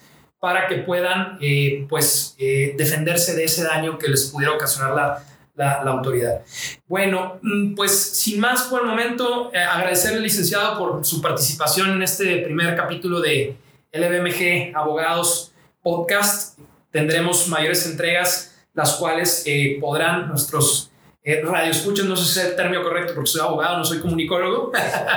para 0.44 0.68
que 0.68 0.76
puedan 0.76 1.38
eh, 1.40 1.86
pues 1.88 2.36
eh, 2.38 2.74
defenderse 2.76 3.34
de 3.34 3.44
ese 3.44 3.64
daño 3.64 3.96
que 3.96 4.08
les 4.08 4.26
pudiera 4.26 4.52
ocasionar 4.52 4.94
la, 4.94 5.24
la, 5.56 5.90
autoridad. 5.90 6.42
Bueno, 6.86 7.38
mm, 7.40 7.74
pues 7.74 7.98
sin 7.98 8.40
más 8.40 8.64
por 8.64 8.82
el 8.82 8.88
momento, 8.88 9.50
eh, 9.54 9.58
agradecerle 9.58 10.20
licenciado 10.20 10.78
por 10.78 11.02
su 11.02 11.22
participación 11.22 11.92
en 11.92 12.02
este 12.02 12.42
primer 12.42 12.76
capítulo 12.76 13.22
de 13.22 13.56
LBMG 13.90 14.76
Abogados 14.76 15.54
Podcast. 15.82 16.58
Tendremos 16.90 17.48
mayores 17.48 17.86
entregas, 17.86 18.54
las 18.74 18.96
cuales 18.96 19.46
podrán 19.80 20.28
nuestros 20.28 20.90
eh, 21.26 21.40
radio 21.42 21.70
escuchen, 21.70 22.06
no 22.06 22.14
sé 22.14 22.24
si 22.34 22.38
es 22.38 22.46
el 22.48 22.56
término 22.56 22.82
correcto 22.82 23.14
porque 23.14 23.30
soy 23.30 23.40
abogado, 23.40 23.78
no 23.78 23.84
soy 23.84 23.98
comunicólogo, 23.98 24.70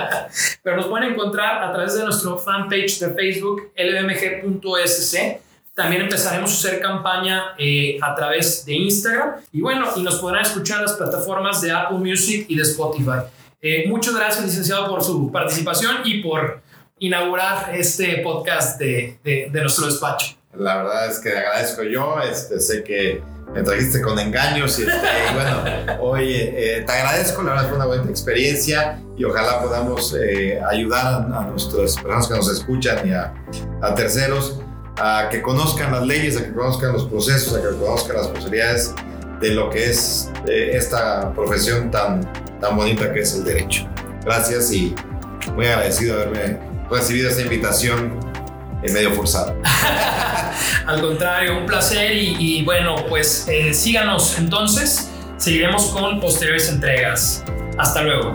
pero 0.63 0.77
nos 0.77 0.85
pueden 0.85 1.11
encontrar 1.11 1.61
a 1.61 1.73
través 1.73 1.95
de 1.95 2.03
nuestro 2.05 2.37
fanpage 2.37 2.99
de 2.99 3.13
Facebook, 3.13 3.73
lbmg.sc. 3.75 5.41
También 5.75 6.03
empezaremos 6.03 6.49
a 6.49 6.53
hacer 6.53 6.81
campaña 6.81 7.53
eh, 7.57 7.99
a 8.01 8.15
través 8.15 8.65
de 8.65 8.73
Instagram 8.73 9.41
y 9.51 9.59
bueno, 9.59 9.85
y 9.97 10.01
nos 10.01 10.15
podrán 10.15 10.43
escuchar 10.43 10.81
las 10.81 10.93
plataformas 10.93 11.61
de 11.61 11.71
Apple 11.71 11.97
Music 11.97 12.45
y 12.47 12.55
de 12.55 12.61
Spotify. 12.63 13.27
Eh, 13.61 13.83
muchas 13.89 14.15
gracias, 14.15 14.45
licenciado, 14.45 14.87
por 14.87 15.03
su 15.03 15.29
participación 15.29 15.97
y 16.05 16.23
por 16.23 16.61
inaugurar 16.99 17.75
este 17.75 18.19
podcast 18.19 18.79
de, 18.79 19.19
de, 19.25 19.49
de 19.51 19.61
nuestro 19.61 19.87
despacho. 19.87 20.37
La 20.57 20.77
verdad 20.77 21.11
es 21.11 21.19
que 21.19 21.29
agradezco 21.29 21.83
yo, 21.83 22.15
este, 22.21 22.61
sé 22.61 22.83
que 22.83 23.21
me 23.53 23.63
trajiste 23.63 24.01
con 24.01 24.19
engaños 24.19 24.77
y, 24.79 24.83
este, 24.83 24.93
bueno, 25.33 25.63
hoy 26.01 26.33
eh, 26.33 26.83
te 26.85 26.91
agradezco, 26.91 27.43
la 27.43 27.51
verdad 27.51 27.67
fue 27.67 27.77
una 27.77 27.85
buena 27.85 28.09
experiencia 28.09 28.99
y 29.17 29.23
ojalá 29.23 29.61
podamos 29.61 30.15
eh, 30.19 30.59
ayudar 30.69 31.25
a, 31.33 31.41
nuestras 31.49 31.95
personas 31.95 32.27
que 32.27 32.33
nos 32.35 32.51
escuchan 32.51 33.07
y 33.07 33.11
a, 33.13 33.33
terceros 33.95 34.59
a 34.99 35.29
que 35.29 35.41
conozcan 35.41 35.91
las 35.91 36.05
leyes, 36.05 36.37
a 36.37 36.43
que 36.43 36.53
conozcan 36.53 36.93
los 36.93 37.05
procesos, 37.05 37.55
a 37.55 37.61
que 37.61 37.75
conozcan 37.77 38.17
las 38.17 38.27
posibilidades 38.27 38.93
de 39.39 39.51
lo 39.51 39.69
que 39.69 39.91
es 39.91 40.29
eh, 40.47 40.71
esta 40.73 41.31
profesión 41.33 41.91
tan, 41.91 42.21
tan 42.59 42.75
bonita 42.75 43.13
que 43.13 43.21
es 43.21 43.33
el 43.35 43.43
derecho. 43.43 43.87
Gracias 44.25 44.71
y 44.71 44.95
muy 45.55 45.67
agradecido 45.67 46.17
de 46.17 46.23
haberme 46.23 46.59
recibido 46.89 47.29
esta 47.29 47.41
invitación 47.41 48.19
medio 48.91 49.11
forzado. 49.11 49.55
Al 50.85 51.01
contrario, 51.01 51.57
un 51.57 51.65
placer 51.65 52.11
y, 52.13 52.63
bueno, 52.63 52.95
pues 53.07 53.47
eh, 53.47 53.73
síganos 53.73 54.37
entonces, 54.37 55.11
seguiremos 55.37 55.87
con 55.87 56.19
posteriores 56.19 56.69
entregas. 56.69 57.43
Hasta 57.77 58.01
luego. 58.03 58.33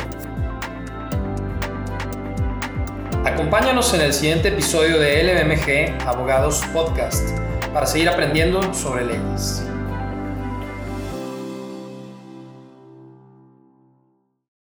Acompáñanos 3.25 3.95
en 3.95 4.03
el 4.03 4.13
siguiente 4.13 4.49
episodio 4.49 4.99
de 4.99 5.23
LBMG 5.23 6.07
Abogados 6.07 6.63
Podcast 6.73 7.29
para 7.73 7.87
seguir 7.87 8.09
aprendiendo 8.09 8.75
sobre 8.75 9.07
leyes. 9.07 9.63